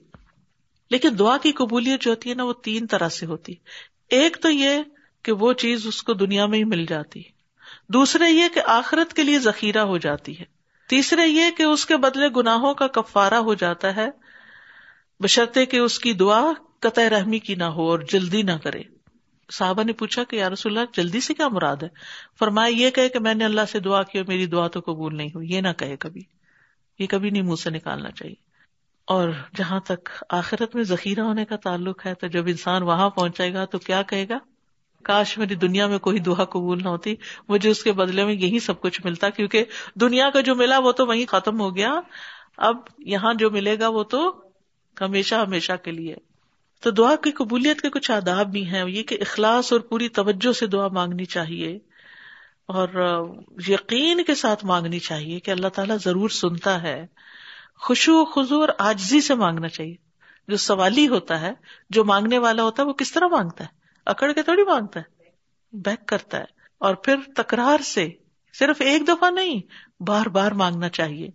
لیکن 0.90 1.10
دعا 1.20 1.38
کی 1.38 1.52
قبولیت 1.52 2.02
جو 2.02 2.12
ہوتی 2.12 2.30
ہے 2.30 2.36
نا 2.36 2.44
وہ 2.44 2.54
تین 2.54 2.88
طرح 2.88 3.10
سے 3.10 3.26
ہوتی 3.26 3.54
ایک 4.10 4.38
تو 4.42 4.50
یہ 4.50 4.78
کہ 5.24 5.32
وہ 5.32 5.54
چیز 5.54 5.88
اس 5.88 6.04
کو 6.04 6.14
دنیا 6.14 6.46
میں 6.46 6.60
ہی 6.60 6.64
مل 6.64 6.86
جاتی 6.86 7.22
دوسرے 7.88 8.30
یہ 8.30 8.44
کہ 8.54 8.62
آخرت 8.66 9.14
کے 9.14 9.24
لیے 9.24 9.40
ذخیرہ 9.40 9.80
ہو 9.80 9.98
جاتی 9.98 10.40
ہے۔ 10.40 10.46
تیسرے 10.90 11.28
یہ 11.28 11.44
کہ 11.58 11.64
اس 11.64 11.86
کے 11.86 11.98
بدلے 11.98 12.28
گناہوں 12.36 12.74
کا 12.74 12.88
کفارہ 12.88 13.34
ہو 13.34 13.54
جاتا 13.54 13.96
ہے۔ 13.96 14.10
بشرطے 15.20 15.66
کہ 15.66 15.78
اس 15.78 16.00
کی 16.00 16.14
دعا 16.14 16.42
قطع 16.80 17.10
رحمی 17.10 17.40
کی 17.40 17.56
نہ 17.56 17.64
ہو 17.64 17.90
اور 17.90 18.00
جلدی 18.00 18.42
نہ 18.42 18.52
کرے۔ 18.52 18.82
صحابہ 19.52 19.84
نے 19.84 19.94
پوچھا 19.94 20.24
کہ 20.24 20.36
یار 20.36 20.52
رسول 20.52 20.78
اللہ، 20.78 21.02
جلدی 21.02 21.20
سے 21.20 21.34
کیا 21.34 21.48
مراد 21.48 21.76
ہے؟ 21.84 21.88
فرمایا، 22.40 22.76
یہ 22.76 22.90
کہے 22.90 23.10
کہ 23.10 23.20
میں 23.20 23.34
نے 23.34 23.46
اللہ 23.46 23.62
سے 23.72 23.80
دعا 23.80 24.04
کی 24.04 24.18
اور 24.18 24.26
میری 24.28 24.46
دعا 24.46 24.68
تو 24.68 24.80
قبول 24.80 25.18
نہیں 25.18 25.30
ہوئی۔ 25.36 25.54
یہ 25.54 25.62
نہ 25.62 25.68
کہے 25.78 25.98
کبھی۔ 25.98 26.22
یہ 27.00 27.08
کبھی 27.08 27.30
نہیں 27.30 27.42
منہ 27.42 27.56
سے 27.56 27.70
نکالنا 27.70 28.12
چاہیے۔ 28.12 28.49
اور 29.10 29.30
جہاں 29.56 29.80
تک 29.80 30.10
آخرت 30.30 30.76
میں 30.76 30.84
ذخیرہ 30.84 31.22
ہونے 31.22 31.46
کا 31.46 31.56
تعلق 31.56 32.06
ہے، 32.06 32.14
تو 32.14 32.28
جب 32.28 32.44
انسان 32.48 32.84
وہاں 32.84 33.10
پہنچے 33.10 33.54
گا 33.54 33.66
تو 33.66 33.80
کیا 33.80 34.02
کہے 34.02 34.26
گا؟ 34.30 34.38
کاش 35.04 35.38
میری 35.38 35.56
دنیا 35.56 35.88
میں 35.88 36.00
کوئی 36.00 36.20
دعا 36.20 36.44
قبول 36.46 36.84
نہ 36.84 36.90
ہوتی، 36.90 37.16
مجھے 37.48 37.70
اس 37.70 37.84
کے 37.84 37.92
بدلے 37.92 38.26
میں 38.26 38.34
یہی 38.34 38.60
سب 38.60 38.82
کچھ 38.82 39.02
ملتا، 39.06 39.30
کیونکہ 39.30 39.66
دنیا 39.96 40.30
کا 40.30 40.42
جو 40.42 40.56
ملا 40.56 40.80
وہ 40.80 40.92
تو 40.92 41.06
وہیں 41.06 41.26
ختم 41.26 41.60
ہو 41.60 41.76
گیا۔ 41.76 42.00
اب 42.58 42.78
یہاں 42.98 43.34
جو 43.34 43.52
ملے 43.52 43.80
گا 43.80 43.88
وہ 43.88 44.04
تو 44.04 44.42
ہمیشہ 45.02 45.36
ہمیشہ 45.36 45.74
کے 45.84 45.92
لیے۔ 45.92 46.16
تو 46.82 46.92
دعا 46.92 47.16
کی 47.16 47.32
قبولیت 47.32 47.82
کے 47.82 47.90
کچھ 47.90 48.12
آداب 48.12 48.52
بھی 48.52 48.66
ہیں، 48.66 48.84
یہ 48.88 49.04
کہ 49.04 49.18
اخلاص 49.22 49.74
اور 49.74 49.82
پوری 49.82 50.10
توجہ 50.10 50.52
سے 50.52 50.68
دعا 50.68 50.88
مانگنی 50.88 51.26
چاہیے 51.26 51.80
اور 52.66 52.88
یقین 53.68 54.24
کے 54.24 54.36
ساتھ 54.36 54.66
مانگنی 54.66 55.00
چاہیے 55.00 55.40
کہ 55.40 55.52
اللہ 55.52 55.68
تعالیٰ 55.68 55.98
ضرور 56.04 56.30
سنتا 56.30 56.82
ہے۔ 56.82 57.06
خوشو 57.82 58.26
خزو 58.26 58.62
اور 58.62 58.70
آجزی 58.80 59.22
سے 59.22 59.36
مانگنا 59.36 59.68
چاہیے۔ 59.68 59.96
جو 60.48 60.58
سوالی 60.58 61.08
ہوتا 61.08 61.42
ہے، 61.42 61.52
جو 61.90 62.06
مانگنے 62.06 62.38
والا 62.38 62.64
ہوتا 62.64 62.84
ہے، 62.84 62.88
وہ 62.88 62.94
کس 62.94 63.12
طرح 63.12 63.28
مانگتا 63.28 63.64
ہے؟ 63.64 63.70
اکڑ 64.06 64.32
کے 64.32 64.44
تھوڑی 64.44 64.64
مانگتا 64.64 65.00
ہے، 65.00 65.24
بیک 65.74 66.06
کرتا 66.06 66.38
ہے۔ 66.38 66.46
اور 66.78 66.96
پھر 66.96 67.16
تکرار 67.36 67.82
سے، 67.82 68.10
صرف 68.54 68.82
ایک 68.82 69.08
دفعہ 69.08 69.30
نہیں، 69.30 69.62
بار 70.04 70.26
بار 70.26 70.52
مانگنا 70.52 70.90
چاہیے۔ 70.90 71.30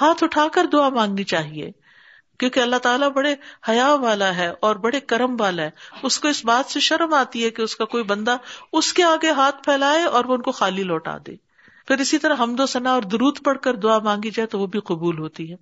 ہاتھ 0.00 0.24
اٹھا 0.24 0.46
کر 0.52 0.66
دعا 0.72 0.88
مانگنی 0.88 1.24
چاہیے۔ 1.24 1.70
کیونکہ 2.38 2.60
اللہ 2.60 2.76
تعالیٰ 2.76 3.08
بڑے 3.08 3.34
حیا 3.68 3.94
والا 3.94 4.36
ہے 4.36 4.52
اور 4.60 4.76
بڑے 4.76 5.00
کرم 5.00 5.36
والا 5.40 5.62
ہے۔ 5.62 5.70
اس 6.02 6.20
کو 6.20 6.28
اس 6.28 6.44
بات 6.44 6.70
سے 6.70 6.80
شرم 6.80 7.14
آتی 7.14 7.44
ہے 7.44 7.50
کہ 7.50 7.62
اس 7.62 7.76
کا 7.76 7.84
کوئی 7.84 8.04
بندہ 8.04 8.36
اس 8.72 8.92
کے 8.92 9.04
آگے 9.04 9.30
ہاتھ 9.30 9.62
پھیلائے 9.64 10.04
اور 10.04 10.24
وہ 10.24 10.34
ان 10.34 10.42
کو 10.42 10.52
خالی 10.52 10.82
لوٹا 10.82 11.16
دے۔ 11.26 11.49
پھر 11.86 11.98
اسی 11.98 12.18
طرح 12.18 12.34
حمد 12.40 12.60
و 12.60 12.66
ثنا 12.66 12.90
اور 12.90 13.02
درود 13.02 13.38
پڑھ 13.44 13.58
کر 13.58 13.74
دعا 13.74 13.98
مانگی 13.98 14.30
جائے 14.30 14.46
تو 14.46 14.58
وہ 14.58 14.66
بھی 14.66 14.80
قبول 14.80 15.18
ہوتی 15.18 15.50
ہے۔ 15.50 15.56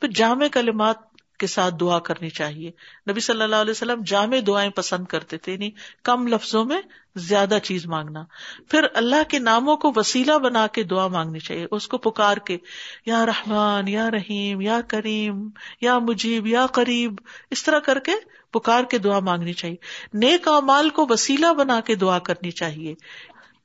پھر 0.00 0.08
جامع 0.08 0.46
کلمات 0.52 0.96
کے 1.38 1.46
ساتھ 1.46 1.74
دعا 1.80 1.98
کرنی 1.98 2.30
چاہیے۔ 2.30 2.70
نبی 3.10 3.20
صلی 3.20 3.42
اللہ 3.42 3.56
علیہ 3.56 3.70
وسلم 3.70 4.02
جامع 4.06 4.36
دعائیں 4.46 4.70
پسند 4.70 5.06
کرتے 5.06 5.38
تھے 5.38 5.52
یعنی 5.52 5.70
کم 6.02 6.26
لفظوں 6.26 6.64
میں 6.64 6.80
زیادہ 7.16 7.58
چیز 7.62 7.86
مانگنا۔ 7.86 8.24
پھر 8.70 8.86
اللہ 8.94 9.22
کے 9.28 9.38
ناموں 9.38 9.76
کو 9.76 9.92
وسیلہ 9.96 10.38
بنا 10.38 10.66
کے 10.66 10.82
دعا 10.82 11.06
مانگنی 11.08 11.38
چاہیے۔ 11.38 11.66
اس 11.70 11.88
کو 11.88 11.98
پکار 11.98 12.36
کے 12.36 12.58
یا 13.06 13.26
رحمان، 13.26 13.88
یا 13.88 14.10
رحیم، 14.10 14.60
یا 14.60 14.80
کریم، 14.88 15.48
یا 15.80 15.98
مجیب، 15.98 16.46
یا 16.46 16.66
قریب، 16.66 17.14
اس 17.50 17.62
طرح 17.64 17.78
کر 17.78 17.98
کے 17.98 18.12
پکار 18.50 18.84
کے 18.84 18.98
دعا 18.98 19.18
مانگنی 19.18 19.52
چاہیے۔ 19.52 19.76
نیک 20.14 20.48
مال 20.48 20.88
کو 20.88 21.06
وسیلہ 21.10 21.52
بنا 21.58 21.80
کے 21.80 21.94
دعا 21.94 22.18
کرنی 22.18 22.50
چاہیے۔ 22.50 22.94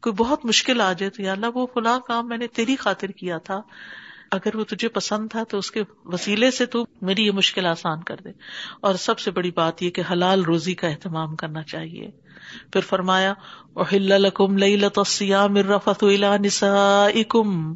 کوئی 0.04 0.14
بہت 0.14 0.46
مشکل 0.46 0.82
آ 0.82 0.92
جائے 0.94 1.10
تو 1.10 1.22
یا 1.22 1.32
اللہ 1.32 1.56
وہ 1.56 1.66
فلاں 1.74 2.00
کام 2.00 2.28
میں 2.28 2.38
نے 2.38 2.48
تیری 2.48 2.76
خاطر 2.76 3.12
کیا 3.12 3.38
تھا 3.38 3.62
اگر 4.32 4.56
وہ 4.56 4.64
تجھے 4.64 4.88
پسند 4.88 5.28
تھا 5.32 5.44
تو 5.44 5.58
اس 5.58 5.72
کے 5.72 5.84
وسیلے 6.06 6.52
سے 6.52 6.66
تو 6.66 6.86
میری 7.02 7.26
یہ 7.26 7.32
مشکل 7.32 7.66
آسان 7.66 8.04
کر 8.04 8.16
دے۔ 8.16 8.30
اور 8.82 8.96
سب 8.96 9.20
سے 9.20 9.32
بڑی 9.32 9.52
بات 9.52 9.84
یہ 9.84 9.90
کہ 9.90 10.04
حلال 10.12 10.44
روزی 10.44 10.74
کا 10.74 10.88
اہتمام 10.88 11.36
کرنا 11.36 11.64
چاہیے۔ 11.64 12.12
پھر 12.74 12.82
فرمایا 12.82 13.34
لکم 13.92 14.58
لیلت 14.58 14.98
الصیام 14.98 15.56
الرفث 15.56 16.04
الى 16.04 16.28
نسائکم 16.40 17.74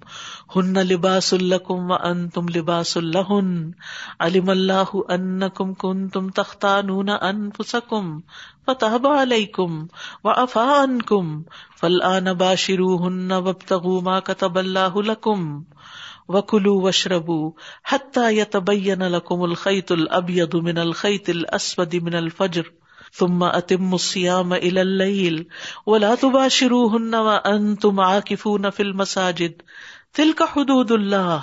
ہن 0.56 0.74
لباس 0.74 1.34
لکم 1.34 1.92
وانتم 1.92 2.46
لباس 2.56 2.98
لہن 2.98 3.72
علم 4.20 4.50
اللہ 4.50 4.96
انکم 5.08 5.74
کنتم 5.74 6.30
تختانون 6.30 7.10
انفسکم 7.10 8.20
فتاب 8.66 9.08
علیکم 9.08 9.86
وعفا 10.24 10.84
عنکم 10.84 11.42
فالآن 11.82 12.24
باشروہن 12.24 13.32
وابتغوا 13.32 14.02
ما 14.02 14.20
كتب 14.20 14.58
اللہ 14.58 14.96
لکم 14.96 15.64
وکلو 16.30 16.82
وشربو 16.82 17.52
حتى 17.84 18.38
يتبين 18.38 19.04
لكم 19.04 19.44
الخيط 19.44 19.92
الابيض 19.92 20.56
من 20.56 20.78
الخيط 20.78 21.30
الاسود 21.30 21.96
من 21.96 22.16
الفجر 22.16 22.62
ثم 23.20 23.44
اتموا 23.44 23.96
الصيام 23.96 24.54
الى 24.54 24.82
الليل 24.82 25.44
ولا 25.88 26.16
تباشروهن 26.16 27.14
وانتم 27.14 28.00
عاكفون 28.00 28.70
في 28.70 28.84
المساجد. 28.84 29.52
تلك 30.18 30.42
حدود 30.56 30.92
الله 30.92 31.38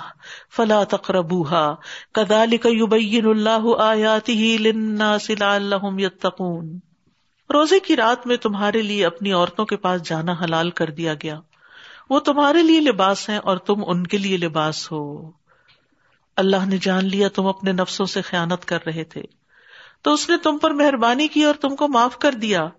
فلا 0.57 0.83
تقربوها. 0.83 1.75
كذلك 2.13 2.65
يبين 2.65 3.25
الله 3.25 3.81
آياته 3.81 4.57
للناس 4.59 5.29
لعلهم 5.29 5.99
يتقون 5.99 6.79
روزے 7.53 7.79
کی 7.79 7.95
رات 7.95 8.27
میں 8.27 8.37
تمہارے 8.37 8.81
لیے 8.81 9.05
اپنی 9.05 9.33
عورتوں 9.33 9.65
کے 9.65 9.77
پاس 9.77 10.01
جانا 10.01 10.35
حلال 10.43 10.71
کر 10.71 10.89
دیا 10.89 11.13
گیا۔ 11.13 11.39
وہ 12.11 12.19
تمہارے 12.19 12.63
لیے 12.63 12.79
لباس 12.79 13.29
ہیں 13.29 13.37
اور 13.37 13.57
تم 13.57 13.83
ان 13.87 14.07
کے 14.07 14.17
لیے 14.17 14.37
لباس 14.37 14.91
ہو۔ 14.91 15.31
اللہ 16.37 16.65
نے 16.65 16.77
جان 16.77 17.05
لیا 17.05 17.27
تم 17.29 17.45
اپنے 17.45 17.71
نفسوں 17.71 18.05
سے 18.05 18.21
خیانت 18.21 18.65
کر 18.65 18.79
رہے 18.85 19.03
تھے۔ 19.03 19.21
تو 20.01 20.13
اس 20.13 20.29
نے 20.29 20.37
تم 20.37 20.57
پر 20.57 20.71
مہربانی 20.71 21.27
کی 21.27 21.43
اور 21.43 21.55
تم 21.55 21.75
کو 21.75 21.87
معاف 21.87 22.17
کر 22.17 22.31
دیا۔ 22.31 22.69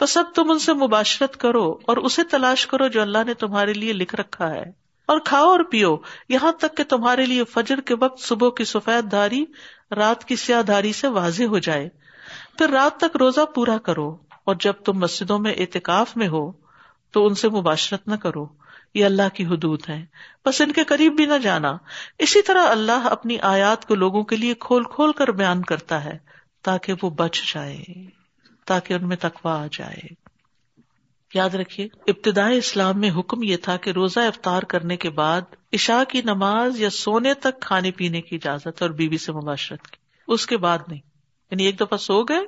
بس 0.00 0.16
اب 0.16 0.24
تم 0.34 0.50
ان 0.50 0.58
سے 0.58 0.72
مباشرت 0.72 1.36
کرو 1.36 1.78
اور 1.86 1.96
اسے 1.96 2.24
تلاش 2.24 2.66
کرو 2.66 2.88
جو 2.88 3.02
اللہ 3.02 3.18
نے 3.26 3.34
تمہارے 3.34 3.72
لیے 3.72 3.92
لکھ 3.92 4.14
رکھا 4.14 4.50
ہے۔ 4.50 4.64
اور 5.06 5.18
کھاؤ 5.18 5.48
اور 5.48 5.60
پیو۔ 5.60 5.96
یہاں 6.28 6.52
تک 6.52 6.76
کہ 6.76 6.84
تمہارے 6.84 7.26
لیے 7.26 7.44
فجر 7.44 7.80
کے 7.80 7.94
وقت 8.00 8.20
صبح 8.20 8.50
کی 8.50 8.64
سفید 8.64 9.10
دھاری 9.10 9.44
رات 9.96 10.24
کی 10.24 10.36
سیاہ 10.36 10.62
دھاری 10.62 10.92
سے 10.92 11.08
واضح 11.08 11.44
ہو 11.44 11.58
جائے۔ 11.58 11.88
پھر 12.58 12.70
رات 12.70 13.00
تک 13.00 13.16
روزہ 13.16 13.44
پورا 13.54 13.78
کرو 13.78 14.16
اور 14.44 14.54
جب 14.60 14.72
تم 14.72 14.98
مسجدوں 14.98 15.38
میں 15.38 15.54
اعتکاف 15.58 16.16
میں 16.16 16.28
ہو 16.28 16.52
تو 17.12 17.26
ان 17.26 17.34
سے 17.34 17.48
مباشرت 17.48 18.08
نہ 18.08 18.16
کرو۔ 18.16 18.63
یہ 18.94 19.04
اللہ 19.04 19.28
کی 19.34 19.46
حدود 19.46 19.88
ہے 19.88 20.06
بس 20.44 20.60
ان 20.60 20.72
کے 20.72 20.84
قریب 20.84 21.16
بھی 21.16 21.26
نہ 21.26 21.38
جانا۔ 21.42 21.76
اسی 22.18 22.42
طرح 22.42 22.62
اللہ 22.68 23.06
اپنی 23.06 23.38
آیات 23.38 23.86
کو 23.86 23.94
لوگوں 23.94 24.24
کے 24.24 24.36
لیے 24.36 24.54
کھول 24.54 24.84
کھول 24.84 25.12
کر 25.12 25.30
بیان 25.30 25.62
کرتا 25.62 26.04
ہے 26.04 26.18
تاکہ 26.62 26.92
وہ 27.02 27.10
بچ 27.10 27.54
جائے، 27.54 27.84
تاکہ 28.66 28.94
ان 28.94 29.08
میں 29.08 29.16
تقوا 29.20 29.62
آ 29.62 29.66
جائے۔ 29.72 30.24
یاد 31.34 31.50
رکھیے 31.50 31.88
ابتدائی 32.06 32.58
اسلام 32.58 33.00
میں 33.00 33.10
حکم 33.18 33.42
یہ 33.42 33.56
تھا 33.56 33.76
کہ 33.76 33.90
روزہ 33.90 34.20
افطار 34.20 34.62
کرنے 34.62 34.96
کے 34.96 35.10
بعد 35.10 35.40
عشاء 35.72 36.04
کی 36.08 36.22
نماز 36.22 36.80
یا 36.80 36.90
سونے 36.90 37.34
تک 37.34 37.60
کھانے 37.60 37.90
پینے 37.90 38.20
کی 38.20 38.36
اجازت 38.36 38.82
اور 38.82 38.90
بیوی 38.90 39.18
سے 39.18 39.32
مباشرت 39.32 39.86
کی۔ 39.86 39.96
اس 40.28 40.46
کے 40.46 40.56
بعد 40.56 40.78
نہیں۔ 40.88 41.00
یعنی 41.50 41.64
ایک 41.64 41.80
دفعہ 41.80 41.98
سو 41.98 42.24
گئے، 42.24 42.40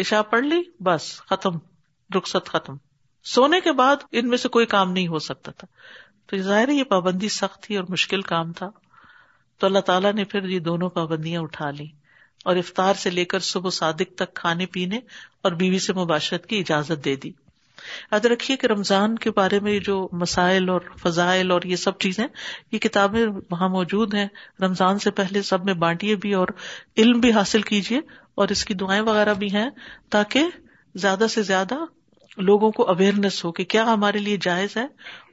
عشاء 0.00 0.22
پڑھ 0.22 0.44
لی، 0.44 0.62
بس، 0.80 1.20
ختم، 1.20 1.50
رخصت 2.16 2.48
ختم۔ 2.48 2.76
سونے 3.26 3.60
کے 3.60 3.72
بعد 3.72 3.96
ان 4.12 4.28
میں 4.28 4.38
سے 4.38 4.48
کوئی 4.48 4.66
کام 4.66 4.92
نہیں 4.92 5.08
ہو 5.08 5.18
سکتا 5.18 5.52
تھا۔ 5.52 5.66
تو 6.26 6.36
ظاہر 6.36 6.68
ہے 6.68 6.74
یہ 6.74 6.84
پابندی 6.84 7.28
سخت 7.28 7.62
تھی 7.62 7.76
اور 7.76 7.84
مشکل 7.88 8.22
کام 8.22 8.52
تھا۔ 8.52 8.70
تو 9.58 9.66
اللہ 9.66 9.78
تعالیٰ 9.78 10.12
نے 10.12 10.24
پھر 10.24 10.44
یہ 10.44 10.58
دونوں 10.58 10.90
پابندیاں 10.90 11.42
اٹھا 11.42 11.70
لی 11.70 11.86
اور 12.44 12.56
افطار 12.56 12.94
سے 12.94 13.10
لے 13.10 13.24
کر 13.24 13.38
صبح 13.38 13.70
صادق 13.70 14.14
تک 14.16 14.34
کھانے 14.34 14.66
پینے 14.66 14.98
اور 15.42 15.52
بیوی 15.52 15.78
سے 15.78 15.92
مباشرت 15.92 16.46
کی 16.46 16.58
اجازت 16.58 17.04
دے 17.04 17.16
دی۔ 17.16 17.28
یاد 18.12 18.24
رکھیے 18.24 18.56
کہ 18.56 18.66
رمضان 18.66 19.16
کے 19.16 19.30
بارے 19.30 19.60
میں 19.60 19.78
جو 19.78 20.08
مسائل 20.12 20.68
اور 20.68 20.80
فضائل 21.02 21.50
اور 21.50 21.62
یہ 21.62 21.76
سب 21.76 21.98
چیزیں، 21.98 22.26
یہ 22.72 22.78
کتابیں 22.78 23.26
وہاں 23.50 23.68
موجود 23.68 24.14
ہیں۔ 24.14 24.28
رمضان 24.60 24.98
سے 24.98 25.10
پہلے 25.10 25.42
سب 25.42 25.64
میں 25.64 25.74
بانٹیے 25.74 26.16
بھی 26.16 26.34
اور 26.34 26.48
علم 26.96 27.20
بھی 27.20 27.32
حاصل 27.32 27.62
کیجیے 27.62 28.00
اور 28.34 28.48
اس 28.48 28.64
کی 28.64 28.74
دعائیں 28.74 29.02
وغیرہ 29.02 29.34
بھی 29.34 29.52
ہیں 29.52 29.70
تاکہ 30.10 30.44
زیادہ 30.94 31.26
سے 31.30 31.42
زیادہ 31.42 31.74
لوگوں 32.36 32.70
کو 32.70 32.88
اویئرنیس 32.88 33.44
ہو 33.44 33.52
کہ 33.52 33.64
کیا 33.64 33.84
ہمارے 33.84 34.18
لیے 34.18 34.36
جائز 34.40 34.76
ہے 34.76 34.86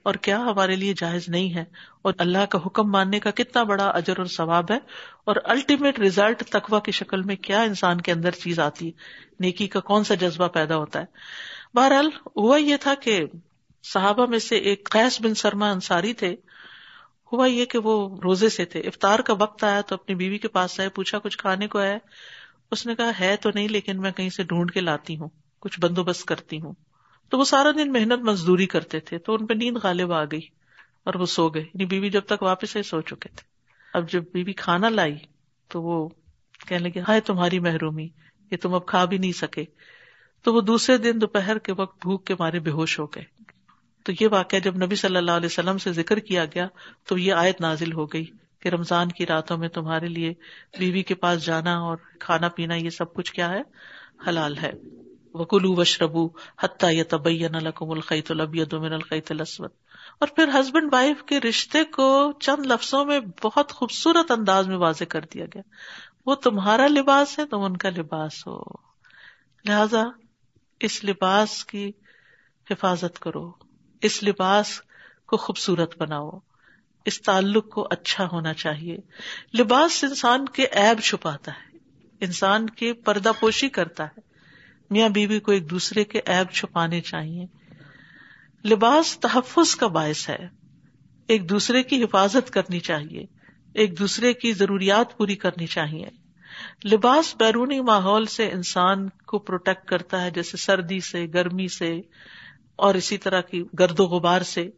اور 0.03 0.13
کیا 0.13 0.39
ہمارے 0.39 0.75
لیے 0.75 0.93
جائز 0.97 1.29
نہیں 1.29 1.55
ہے 1.55 1.63
اور 2.01 2.13
اللہ 2.17 2.45
کا 2.45 2.59
حکم 2.65 2.91
ماننے 2.91 3.19
کا 3.19 3.31
کتنا 3.31 3.63
بڑا 3.63 3.85
اجر 3.85 4.13
اور 4.17 4.25
ثواب 4.25 4.71
ہے 4.71 4.77
اور 5.25 5.35
الٹیمیٹ 5.43 5.99
ریزلٹ 5.99 6.43
تقوا 6.43 6.79
کی 6.79 6.91
شکل 6.91 7.21
میں 7.21 7.35
کیا 7.35 7.61
انسان 7.61 8.01
کے 8.01 8.11
اندر 8.11 8.31
چیز 8.31 8.59
آتی 8.59 8.85
ہے؟ 8.85 8.91
نیکی 9.39 9.67
کا 9.67 9.79
کون 9.79 10.03
سا 10.03 10.13
جذبہ 10.15 10.47
پیدا 10.47 10.75
ہوتا 10.75 10.99
ہے؟ 10.99 11.05
بہرحال 11.73 12.09
ہوا 12.37 12.57
یہ 12.57 12.75
تھا 12.81 12.93
کہ 12.95 13.25
صحابہ 13.93 14.25
میں 14.25 14.39
سے 14.39 14.55
ایک 14.55 14.89
قیس 14.91 15.21
بن 15.21 15.33
سرما 15.33 15.71
انصاری 15.71 16.13
تھے۔ 16.13 16.35
ہوا 17.31 17.45
یہ 17.45 17.65
کہ 17.65 17.77
وہ 17.77 18.17
روزے 18.23 18.49
سے 18.49 18.65
تھے۔ 18.65 18.79
افطار 18.79 19.19
کا 19.19 19.33
وقت 19.33 19.63
آیا 19.63 19.81
تو 19.81 19.95
اپنی 19.95 20.15
بیوی 20.15 20.37
کے 20.37 20.47
پاس 20.47 20.79
آئے، 20.79 20.89
پوچھا، 20.89 21.19
کچھ 21.19 21.37
کھانے 21.37 21.67
کو 21.67 21.81
ہے؟ 21.81 21.97
اس 22.71 22.85
نے 22.85 22.95
کہا، 22.95 23.11
ہے 23.19 23.35
تو 23.35 23.49
نہیں، 23.55 23.67
لیکن 23.67 24.01
میں 24.01 24.11
کہیں 24.11 24.29
سے 24.29 24.43
ڈھونڈ 24.43 24.71
کے 24.71 24.81
لاتی 24.81 25.17
ہوں، 25.17 25.27
کچھ 25.59 25.79
بندوبست 25.79 26.25
کرتی 26.25 26.61
ہوں۔ 26.61 26.73
تو 27.33 27.39
وہ 27.39 27.43
سارا 27.43 27.71
دن 27.71 27.91
محنت 27.91 28.19
مزدوری 28.19 28.65
کرتے 28.65 28.99
تھے 28.99 29.17
تو 29.17 29.33
ان 29.33 29.45
پہ 29.45 29.53
نیند 29.53 29.77
غالب 29.83 30.13
آ 30.13 30.23
گئی 30.23 30.41
اور 31.03 31.13
وہ 31.13 31.25
سو 31.25 31.49
گئے۔ 31.49 31.63
یعنی 31.63 31.85
بیوی 31.85 32.09
جب 32.09 32.21
تک 32.21 32.43
واپس 32.43 32.75
آئی 32.75 32.83
سو 32.83 33.01
چکے 33.01 33.29
تھے۔ 33.29 33.41
اب 33.93 34.09
جب 34.09 34.23
بیوی 34.33 34.53
کھانا 34.53 34.89
لائی 34.89 35.15
تو 35.67 35.81
وہ 35.81 36.09
کہنے 36.67 36.89
لگے، 36.89 36.99
ہائے 36.99 37.21
تمہاری 37.21 37.59
محرومی، 37.59 38.07
یہ 38.51 38.57
تم 38.57 38.73
اب 38.73 38.85
کھا 38.85 39.05
بھی 39.05 39.17
نہیں 39.17 39.31
سکے۔ 39.31 39.65
تو 40.43 40.53
وہ 40.53 40.61
دوسرے 40.61 40.97
دن 40.97 41.21
دوپہر 41.21 41.57
کے 41.57 41.73
وقت 41.73 42.01
بھوک 42.01 42.25
کے 42.25 42.35
مارے 42.39 42.59
بے 42.59 42.71
ہوش 42.71 42.99
ہو 42.99 43.05
گئے۔ 43.05 43.23
تو 44.03 44.11
یہ 44.19 44.27
واقعہ 44.31 44.59
جب 44.59 44.75
نبی 44.75 44.95
صلی 44.95 45.17
اللہ 45.17 45.31
علیہ 45.31 45.49
وسلم 45.51 45.77
سے 45.77 45.93
ذکر 45.93 46.19
کیا 46.19 46.45
گیا 46.45 46.67
تو 47.07 47.17
یہ 47.17 47.33
آیت 47.33 47.61
نازل 47.61 47.93
ہو 47.93 48.05
گئی 48.05 48.25
کہ 48.59 48.69
رمضان 48.69 49.07
کی 49.07 49.25
راتوں 49.25 49.57
میں 49.57 49.69
تمہارے 49.69 50.07
لیے 50.07 50.33
بیوی 50.79 51.03
کے 51.03 51.15
پاس 51.15 51.45
جانا 51.45 51.79
اور 51.79 51.97
کھانا 52.19 52.49
پینا 52.49 52.75
یہ 52.75 52.89
سب 52.89 53.13
کچھ 53.13 53.33
کیا 53.33 53.49
ہے؟ 53.49 53.61
حلال 54.27 54.57
ہے۔ 54.57 54.71
وکلو 55.33 55.75
وشربو 55.75 56.29
حتیٰ 56.63 56.93
یا 56.93 57.03
تبین 57.09 57.55
القم 57.55 57.89
الخیت 57.89 58.31
البید 58.31 58.73
من 58.73 58.93
الخیت 58.93 59.31
الاسود 59.31 59.69
اور 60.19 60.27
پھر 60.27 60.49
ہسبینڈ 60.59 60.93
وائف 60.93 61.23
کے 61.23 61.39
رشتے 61.39 61.83
کو 61.83 62.31
چند 62.39 62.65
لفظوں 62.65 63.05
میں 63.05 63.19
بہت 63.43 63.71
خوبصورت 63.71 64.31
انداز 64.31 64.67
میں 64.67 64.77
واضح 64.77 65.03
کر 65.03 65.21
دیا 65.21 65.45
گیا۔ 65.45 65.61
وہ 66.25 66.35
تمہارا 66.35 66.87
لباس 66.87 67.39
ہے، 67.39 67.45
تم 67.45 67.59
ان 67.59 67.77
کا 67.77 67.89
لباس 67.89 68.47
ہو۔ 68.47 68.61
لہذا 69.65 70.03
اس 70.79 71.03
لباس 71.03 71.65
کی 71.65 71.91
حفاظت 72.71 73.19
کرو۔ 73.19 73.51
اس 74.01 74.23
لباس 74.23 74.81
کو 75.27 75.37
خوبصورت 75.37 75.97
بناؤ۔ 75.97 76.29
اس 77.05 77.21
تعلق 77.21 77.69
کو 77.69 77.87
اچھا 77.89 78.27
ہونا 78.31 78.53
چاہیے۔ 78.53 78.97
لباس 79.59 80.03
انسان 80.03 80.45
کے 80.45 80.63
ایب 80.63 80.99
چھپاتا 80.99 81.51
ہے۔ 81.51 81.77
انسان 82.19 82.69
کے 82.69 82.93
پردہ 82.93 83.31
پوشی 83.39 83.69
کرتا 83.69 84.05
ہے۔ 84.05 84.32
میاں 84.93 85.09
بیوی 85.09 85.39
کو 85.39 85.51
ایک 85.51 85.69
دوسرے 85.69 86.03
کے 86.03 86.19
ایب 86.25 86.53
چھپانے 86.53 87.01
چاہیے۔ 87.01 87.45
لباس 88.65 89.19
تحفظ 89.19 89.75
کا 89.75 89.87
باعث 89.87 90.29
ہے۔ 90.29 90.47
ایک 91.27 91.49
دوسرے 91.49 91.83
کی 91.83 92.03
حفاظت 92.03 92.49
کرنی 92.49 92.79
چاہیے۔ 92.79 93.25
ایک 93.73 93.99
دوسرے 93.99 94.33
کی 94.33 94.53
ضروریات 94.53 95.17
پوری 95.17 95.35
کرنی 95.35 95.67
چاہیے۔ 95.67 96.05
لباس 96.91 97.35
بیرونی 97.35 97.81
ماحول 97.81 98.25
سے 98.25 98.51
انسان 98.51 99.09
کو 99.09 99.39
پروٹیکٹ 99.39 99.87
کرتا 99.87 100.21
ہے، 100.21 100.31
جیسے 100.31 100.57
سردی 100.57 100.99
سے، 100.99 101.27
گرمی 101.33 101.67
سے، 101.67 102.01
اور 102.75 102.95
اسی 102.95 103.17
طرح 103.17 103.41
کی 103.41 103.63
گرد 103.79 103.99
و 103.99 104.03
غبار 104.03 104.41
سے۔ 104.41 104.69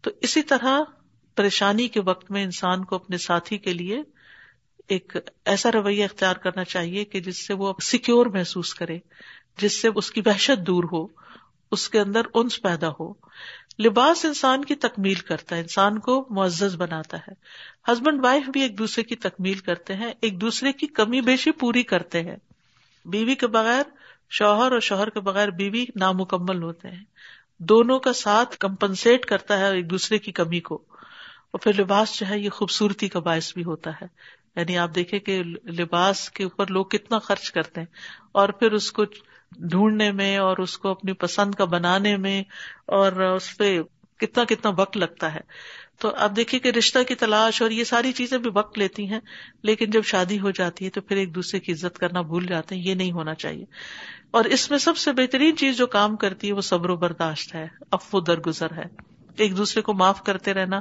تو 0.00 0.10
اسی 0.20 0.42
طرح 0.42 0.80
پریشانی 1.36 1.88
کے 1.88 2.00
وقت 2.00 2.30
میں 2.30 2.44
انسان 2.44 2.84
کو 2.84 2.96
اپنے 2.96 3.18
ساتھی 3.18 3.58
کے 3.58 3.72
لیے 3.72 4.02
ایک 4.88 5.16
ایسا 5.44 5.72
رویہ 5.72 6.04
اختیار 6.04 6.36
کرنا 6.36 6.64
چاہیے 6.64 7.04
کہ 7.04 7.20
جس 7.20 7.46
سے 7.46 7.54
وہ 7.54 7.72
سیکور 7.82 8.26
محسوس 8.26 8.74
کرے۔ 8.74 8.98
جس 9.56 9.82
سے 9.82 9.88
اس 9.94 10.10
کی 10.10 10.22
وحشت 10.26 10.66
دور 10.66 10.84
ہو، 10.92 11.06
اس 11.70 11.88
کے 11.88 12.00
اندر 12.00 12.20
انس 12.34 12.62
پیدا 12.62 12.88
ہو۔ 13.00 13.12
لباس 13.84 14.24
انسان 14.24 14.64
کی 14.64 14.74
تکمیل 14.74 15.14
کرتا 15.14 15.56
ہے، 15.56 15.60
انسان 15.60 15.98
کو 15.98 16.26
معزز 16.30 16.76
بناتا 16.76 17.18
ہے۔ 17.18 17.32
ہسبینڈ 17.92 18.24
وائف 18.24 18.48
بھی 18.48 18.62
ایک 18.62 18.78
دوسرے 18.78 19.04
کی 19.04 19.16
تکمیل 19.16 19.58
کرتے 19.58 19.96
ہیں، 19.96 20.12
ایک 20.20 20.40
دوسرے 20.40 20.72
کی 20.72 20.86
کمی 20.86 21.20
بیشی 21.20 21.50
پوری 21.50 21.82
کرتے 21.82 22.22
ہیں۔ 22.22 22.36
بیوی 23.04 23.34
کے 23.34 23.46
بغیر 23.46 23.82
شوہر 24.30 24.72
اور 24.72 24.80
شوہر 24.80 25.10
کے 25.10 25.20
بغیر 25.20 25.48
بیوی 25.48 25.84
نامکمل 25.96 26.62
ہوتے 26.62 26.88
ہیں۔ 26.88 27.04
دونوں 27.58 27.98
کا 27.98 28.12
ساتھ 28.12 28.56
کمپنسیٹ 28.56 29.24
کرتا 29.24 29.58
ہے 29.58 29.74
ایک 29.74 29.90
دوسرے 29.90 30.18
کی 30.18 30.32
کمی 30.32 30.60
کو۔ 30.60 30.74
اور 31.50 31.58
پھر 31.58 31.80
لباس 31.80 32.20
جو 32.20 32.26
ہے، 32.28 32.38
یہ 32.38 32.50
خوبصورتی 32.50 33.08
کا 33.08 33.18
باعث 33.18 33.54
بھی 33.54 33.64
ہوتا 33.64 33.90
ہے۔ 33.90 34.06
یعنی 34.56 34.78
آپ 34.78 34.94
دیکھیں 34.94 35.18
کہ 35.18 35.42
لباس 35.66 36.30
کے 36.30 36.44
اوپر 36.44 36.66
لوگ 36.66 36.84
کتنا 36.84 37.18
خرچ 37.18 37.50
کرتے 37.50 37.80
ہیں۔ 37.80 37.88
اور 38.32 38.48
پھر 38.48 38.72
اس 38.72 38.92
کو 38.92 39.04
ڈھونڈنے 39.58 40.12
میں 40.12 40.36
اور 40.36 40.56
اس 40.56 40.78
کو 40.78 40.88
اپنی 40.88 41.12
پسند 41.12 41.54
کا 41.54 41.64
بنانے 41.64 42.16
میں 42.16 42.42
اور 42.86 43.12
اس 43.12 43.56
پہ 43.56 43.80
کتنا 44.18 44.44
کتنا 44.44 44.70
وقت 44.76 44.96
لگتا 44.96 45.34
ہے۔ 45.34 45.40
تو 45.98 46.14
آپ 46.16 46.36
دیکھیے 46.36 46.60
کہ 46.60 46.68
رشتہ 46.68 46.98
کی 47.08 47.14
تلاش 47.14 47.62
اور 47.62 47.70
یہ 47.70 47.84
ساری 47.84 48.12
چیزیں 48.12 48.38
بھی 48.38 48.50
وقت 48.54 48.78
لیتی 48.78 49.06
ہیں، 49.06 49.20
لیکن 49.62 49.90
جب 49.90 50.04
شادی 50.04 50.40
ہو 50.40 50.50
جاتی 50.50 50.84
ہے 50.84 50.90
تو 50.90 51.00
پھر 51.00 51.16
ایک 51.16 51.34
دوسرے 51.34 51.60
کی 51.60 51.72
عزت 51.72 51.98
کرنا 51.98 52.20
بھول 52.20 52.46
جاتے 52.46 52.74
ہیں، 52.74 52.82
یہ 52.82 52.94
نہیں 52.94 53.12
ہونا 53.12 53.34
چاہیے۔ 53.34 53.64
اور 54.30 54.44
اس 54.44 54.70
میں 54.70 54.78
سب 54.78 54.96
سے 54.96 55.12
بہترین 55.12 55.56
چیز 55.56 55.76
جو 55.76 55.86
کام 55.86 56.16
کرتی 56.16 56.48
ہے 56.48 56.52
وہ 56.52 56.60
صبر 56.60 56.90
و 56.90 56.96
برداشت 56.96 57.54
ہے 57.54 57.66
افو 57.90 58.20
درگزر 58.20 58.72
ہے۔ 58.76 59.11
ایک 59.36 59.56
دوسرے 59.56 59.82
کو 59.82 59.94
معاف 59.94 60.22
کرتے 60.22 60.54
رہنا 60.54 60.80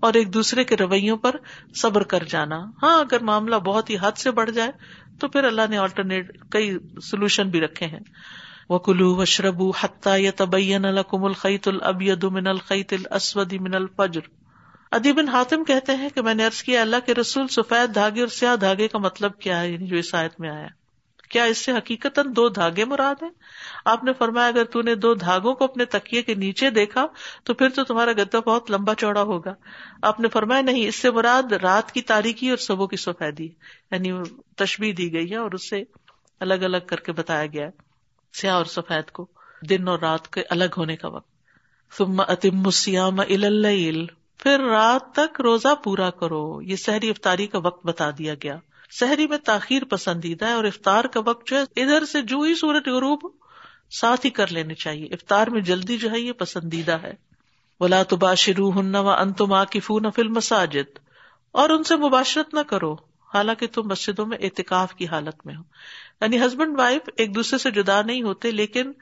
اور 0.00 0.14
ایک 0.14 0.34
دوسرے 0.34 0.64
کے 0.64 0.76
رویوں 0.76 1.16
پر 1.16 1.36
صبر 1.74 2.02
کر 2.02 2.24
جانا۔ 2.24 2.60
ہاں 2.82 3.00
اگر 3.00 3.22
معاملہ 3.22 3.56
بہت 3.56 3.90
ہی 3.90 3.96
حد 4.00 4.18
سے 4.18 4.30
بڑھ 4.30 4.50
جائے 4.50 4.70
تو 5.20 5.28
پھر 5.28 5.44
اللہ 5.44 5.62
نے 5.70 5.78
آلٹرنیٹ 5.78 6.38
کئی 6.50 6.78
سولوشن 7.02 7.48
بھی 7.48 7.60
رکھے 7.60 7.86
ہیں۔ 7.86 8.00
وہ 8.68 8.78
کلو 8.78 9.16
و 9.16 9.24
شربو 9.24 9.70
یا 10.06 10.30
تبین 10.36 10.84
القم 10.84 11.24
الخیت 11.24 11.68
البید 11.68 12.24
من 12.24 12.46
الخیت 12.46 12.92
الاسود 12.92 13.52
من 13.52 13.74
الفجر۔ 13.74 14.20
ادیب 14.92 15.16
بن 15.16 15.28
حاتم 15.28 15.64
کہتے 15.64 15.96
ہیں 15.96 16.08
کہ 16.08 16.22
میں 16.22 16.34
نے 16.34 16.46
عرض 16.46 16.62
کیا، 16.62 16.80
اللہ 16.80 17.06
کے 17.06 17.14
رسول 17.14 17.48
سفید 17.48 17.94
دھاگے 17.94 18.20
اور 18.20 18.28
سیاہ 18.28 18.56
دھاگے 18.56 18.88
کا 18.88 18.98
مطلب 18.98 19.38
کیا 19.38 19.60
ہے، 19.60 19.76
جو 19.76 19.96
اس 19.96 20.14
آیت 20.14 20.40
میں 20.40 20.50
آیا 20.50 20.66
کیا 21.30 21.44
اس 21.44 21.58
سے 21.58 21.72
حقیقت 21.72 22.18
دو 22.36 22.48
دھاگے 22.48 22.84
مراد 22.84 23.22
ہیں؟ 23.22 23.30
آپ 23.84 24.04
نے 24.04 24.12
فرمایا 24.12 24.48
اگر 24.48 24.64
تو 24.64 24.82
نے 24.82 24.94
دو 24.94 25.14
دھاگوں 25.14 25.54
کو 25.54 25.64
اپنے 25.64 25.84
تکیے 25.84 26.22
کے 26.22 26.34
نیچے 26.34 26.70
دیکھا، 26.70 27.06
تو 27.44 27.54
پھر 27.54 27.68
تو 27.68 27.84
تمہارا 27.84 28.12
گدا 28.12 28.38
بہت 28.38 28.70
لمبا 28.70 28.94
چوڑا 28.94 29.22
ہوگا۔ 29.22 29.54
آپ 30.02 30.20
نے 30.20 30.28
فرمایا 30.28 30.60
نہیں، 30.60 30.88
اس 30.88 30.94
سے 30.94 31.10
مراد 31.10 31.52
رات 31.52 31.92
کی 31.92 32.02
تاریخی 32.02 32.50
اور 32.50 32.56
صبح 32.56 32.86
کی 32.86 32.96
سفیدی 32.96 33.48
یعنی 33.90 34.12
تشبیح 34.56 34.92
دی 34.98 35.12
گئی 35.12 35.30
ہے 35.30 35.36
اور 35.36 35.50
اس 35.50 35.70
سے 35.70 35.82
الگ 36.40 36.54
الگ 36.54 36.76
کر 36.86 37.00
کے 37.00 37.12
بتایا 37.12 37.46
گیا 37.46 37.64
ہے، 37.64 37.70
سیاہ 38.32 38.54
اور 38.54 38.64
سفید 38.64 39.10
کو، 39.10 39.26
دن 39.68 39.88
اور 39.88 39.98
رات 39.98 40.32
کے 40.32 40.42
الگ 40.50 40.74
ہونے 40.76 40.96
کا 40.96 41.08
وقت۔ 41.08 41.30
ثم 41.96 42.20
اتم 42.20 42.70
سیام 42.70 43.20
پھر 44.38 44.60
رات 44.60 45.12
تک 45.14 45.40
روزہ 45.40 45.74
پورا 45.84 46.10
کرو، 46.10 46.62
یہ 46.62 46.76
سحری 46.76 47.10
افطاری 47.10 47.46
کا 47.46 47.58
وقت 47.58 47.86
بتا 47.86 48.10
دیا 48.10 48.34
گیا۔ 48.34 48.56
شہری 48.90 49.26
میں 49.26 49.38
تاخیر 49.38 49.84
پسندیدہ 49.84 50.46
ہے 50.46 50.52
اور 50.52 50.64
افطار 50.64 51.04
کا 51.04 51.20
وقت 51.26 51.46
جو 51.46 51.56
ہے 51.56 51.82
ادھر 51.82 52.04
سے 52.04 52.22
جو 52.22 52.40
ہی 52.40 52.54
سورج 52.54 52.88
غروب 52.88 53.20
ساتھ 53.90 54.26
ہی 54.26 54.30
کر 54.30 54.52
لینے 54.52 54.74
چاہیے۔ 54.74 55.06
افطار 55.06 55.46
میں 55.46 55.60
جلدی 55.60 55.98
جو 55.98 56.10
ہے 56.10 56.20
یہ 56.20 56.32
پسندیدہ 56.32 56.92
ہے۔ 56.92 57.12
بلا 57.80 58.02
تو 58.02 58.16
باشرو 58.16 58.80
ہن 58.80 58.94
و 58.94 59.08
ان 59.08 59.32
تم 59.32 59.52
آکف 59.52 59.90
مساجد 60.18 60.98
اور 61.52 61.70
ان 61.70 61.84
سے 61.84 61.96
مباشرت 61.96 62.54
نہ 62.54 62.60
کرو، 62.60 62.92
حالانکہ 63.34 63.66
تم 63.66 63.82
مسجدوں 63.88 64.26
میں 64.26 64.38
اعتکاف 64.40 64.94
کی 64.94 65.06
حالت 65.06 65.46
میں 65.46 65.56
ہو۔ 65.56 65.62
یعنی 66.20 66.46
ہسبینڈ 66.46 66.78
وائف 66.78 67.08
ایک 67.16 67.34
دوسرے 67.34 67.58
سے 67.58 67.70
جدا 67.70 68.02
نہیں 68.02 68.22
ہوتے، 68.22 68.50
لیکن 68.50 68.92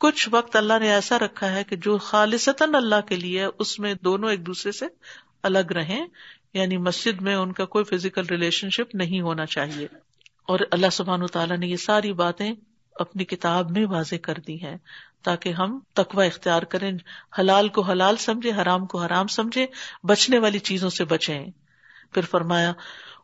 کچھ 0.00 0.28
وقت 0.32 0.56
اللہ 0.56 0.72
نے 0.80 0.92
ایسا 0.92 1.18
رکھا 1.18 1.50
ہے 1.50 1.64
کہ 1.64 1.76
جو 1.76 1.98
خالصتاً 1.98 2.74
اللہ 2.74 3.00
کے 3.08 3.16
لیے 3.16 3.46
اس 3.58 3.78
میں 3.78 3.94
دونوں 4.04 4.30
ایک 4.30 4.46
دوسرے 4.46 4.72
سے 4.72 4.86
الگ 5.42 5.72
رہیں۔ 5.74 6.06
یعنی 6.54 6.76
مسجد 6.76 7.20
میں 7.20 7.34
ان 7.34 7.52
کا 7.52 7.64
کوئی 7.64 7.84
فزیکل 7.84 8.26
ریلیشن 8.26 8.70
شپ 8.70 8.94
نہیں 8.94 9.20
ہونا 9.20 9.46
چاہیے۔ 9.46 9.88
اور 10.48 10.60
اللہ 10.70 10.86
سبحان 10.92 11.26
تعالیٰ 11.26 11.56
نے 11.56 11.66
یہ 11.66 11.76
ساری 11.76 12.12
باتیں 12.12 12.52
اپنی 12.94 13.24
کتاب 13.24 13.70
میں 13.70 13.86
واضح 13.86 14.14
کر 14.22 14.34
دی 14.46 14.62
ہیں 14.62 14.76
تاکہ 15.22 15.48
ہم 15.48 15.80
تقوا 15.94 16.24
اختیار 16.24 16.62
کریں، 16.62 16.92
حلال 17.38 17.68
کو 17.68 17.82
حلال 17.82 18.16
سمجھے، 18.16 18.52
حرام 18.52 18.86
کو 18.86 19.02
حرام 19.02 19.26
سمجھے، 19.26 19.66
بچنے 20.04 20.38
والی 20.38 20.58
چیزوں 20.58 20.90
سے 20.90 21.04
بچیں۔ 21.04 21.46
پھر 22.12 22.22
فرمایا 22.22 22.72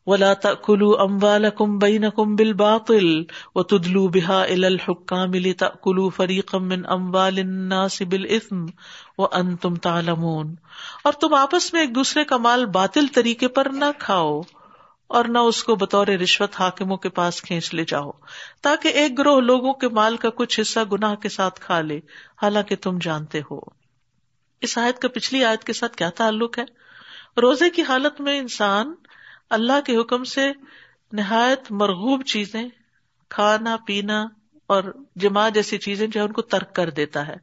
ولا 0.09 0.35
تأكلوا 0.35 1.03
اموالكم 1.03 1.79
بينكم 1.79 2.37
بالباطل 2.37 3.23
وتدلوا 3.55 4.09
بها 4.09 4.45
الى 4.45 4.67
الحكام 4.67 5.35
لتأكلوا 5.35 6.11
فريقا 6.17 6.59
من 6.59 6.87
اموال 6.87 7.39
الناس 7.39 8.03
بالاثم 8.03 8.67
وانتم 9.19 9.75
تعلمون۔ 9.75 10.55
اور 11.05 11.13
تم 11.13 11.35
آپس 11.35 11.73
میں 11.73 11.81
ایک 11.81 11.95
دوسرے 11.95 12.25
کا 12.25 12.37
مال 12.37 12.67
باطل 12.67 13.07
طریقے 13.15 13.49
پر 13.49 13.69
نہ 13.73 13.85
کھاؤ 13.99 14.41
اور 15.07 15.25
نہ 15.25 15.39
اس 15.39 15.65
کو 15.65 15.77
بطور 15.77 16.07
رشوت 16.07 16.51
حاکموں 16.59 16.97
کے 16.97 17.09
پاس 17.09 17.43
کھینچ 17.43 17.75
لے 17.75 17.85
جاؤ، 17.85 18.11
تاکہ 18.63 18.89
ایک 18.89 19.19
گروہ 19.19 19.41
لوگوں 19.41 19.73
کے 19.73 19.89
مال 19.89 20.17
کا 20.17 20.31
کچھ 20.31 20.61
حصہ 20.61 20.81
گناہ 20.93 21.15
کے 21.15 21.29
ساتھ 21.29 21.61
کھا 21.61 21.81
لے۔ 21.81 22.01
حالانکہ 22.43 22.77
تم 22.77 22.99
جانتے 23.01 23.41
ہو۔ 23.51 23.59
اس 24.61 24.79
آیت 24.79 24.99
کا 24.99 25.09
پچھلی 25.09 25.45
آیت 25.45 25.65
کے 25.65 25.73
ساتھ 25.73 25.97
کیا 25.97 26.11
تعلق 26.11 26.59
ہے؟ 26.59 26.65
روزے 27.41 27.71
کی 27.71 27.83
حالت 27.83 28.21
میں 28.21 28.39
انسان 28.39 28.95
اللہ 29.51 29.81
کے 29.87 29.97
حکم 29.97 30.25
سے 30.25 30.53
نہایت 31.13 31.73
مرغوب 31.73 32.25
چیزیں 32.25 32.69
کھانا، 33.29 33.77
پینا 33.87 34.27
اور 34.67 34.85
جمع 35.17 35.49
جیسی 35.49 35.79
چیزیں 35.79 36.07
جو 36.07 36.21
ہے 36.21 36.25
ان 36.25 36.33
کو 36.33 36.43
ترک 36.43 36.75
کر 36.75 36.91
دیتا 36.91 37.27
ہے۔ 37.27 37.37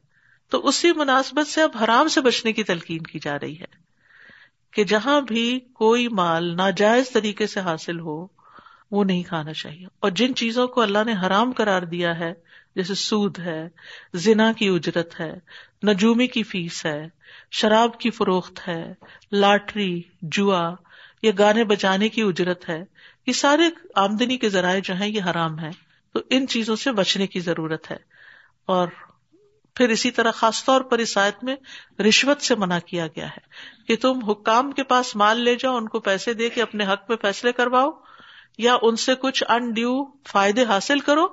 تو 0.50 0.66
اسی 0.66 0.92
مناسبت 0.92 1.46
سے 1.46 1.62
اب 1.62 1.70
حرام 1.84 2.08
سے 2.08 2.20
بچنے 2.20 2.52
کی 2.52 2.64
تلقین 2.64 3.02
کی 3.02 3.18
جا 3.18 3.38
رہی 3.38 3.60
ہے 3.60 3.86
کہ 4.70 4.84
جہاں 4.84 5.20
بھی 5.20 5.60
کوئی 5.60 6.08
مال 6.08 6.56
ناجائز 6.56 7.10
طریقے 7.10 7.46
سے 7.46 7.60
حاصل 7.60 8.00
ہو، 8.00 8.26
وہ 8.90 9.04
نہیں 9.04 9.22
کھانا 9.22 9.52
چاہیے۔ 9.52 9.86
اور 10.00 10.10
جن 10.10 10.34
چیزوں 10.34 10.68
کو 10.68 10.80
اللہ 10.80 10.98
نے 11.06 11.14
حرام 11.26 11.52
قرار 11.52 11.82
دیا 11.82 12.18
ہے، 12.18 12.34
جیسے 12.76 12.94
سود 12.94 13.38
ہے، 13.38 13.68
زنا 14.14 14.52
کی 14.52 14.68
اجرت 14.68 15.20
ہے، 15.20 15.34
نجومی 15.86 16.26
کی 16.26 16.42
فیس 16.42 16.86
ہے، 16.86 17.08
شراب 17.50 17.98
کی 17.98 18.10
فروخت 18.10 18.68
ہے، 18.68 18.94
لاٹری، 19.32 20.02
جوا 20.22 20.74
یا 21.22 21.32
گانے 21.38 21.64
بجانے 21.64 22.08
کی 22.08 22.22
اجرت 22.22 22.68
ہے، 22.68 22.84
یہ 23.26 23.32
سارے 23.32 23.62
آمدنی 23.94 24.36
کے 24.36 24.48
ذرائع 24.48 24.80
جو 24.84 24.94
ہیں، 24.94 25.08
یہ 25.08 25.20
حرام 25.30 25.58
ہے 25.58 25.70
تو 26.12 26.20
ان 26.30 26.46
چیزوں 26.46 26.76
سے 26.76 26.92
بچنے 26.92 27.26
کی 27.26 27.40
ضرورت 27.40 27.90
ہے۔ 27.90 27.96
اور 28.66 28.88
پھر 29.74 29.88
اسی 29.88 30.10
طرح 30.10 30.30
خاص 30.30 30.64
طور 30.64 30.80
پر 30.80 30.98
اس 30.98 31.18
آیت 31.18 31.44
میں 31.44 31.56
رشوت 32.08 32.42
سے 32.42 32.54
منع 32.54 32.78
کیا 32.78 33.06
گیا 33.06 33.28
ہے 33.28 33.40
کہ 33.88 33.96
تم 33.96 34.24
حکام 34.24 34.72
کے 34.72 34.82
پاس 34.82 35.16
مال 35.16 35.40
لے 35.40 35.56
جاؤ، 35.56 35.76
ان 35.76 35.88
کو 35.88 36.00
پیسے 36.00 36.34
دے 36.34 36.50
کے 36.50 36.62
اپنے 36.62 36.84
حق 36.84 37.04
میں 37.08 37.16
فیصلے 37.22 37.52
کرواؤ، 37.52 37.90
یا 38.58 38.76
ان 38.82 38.96
سے 38.96 39.14
کچھ 39.14 39.44
انڈیو 39.48 40.04
فائدے 40.28 40.64
حاصل 40.64 41.00
کرو، 41.00 41.26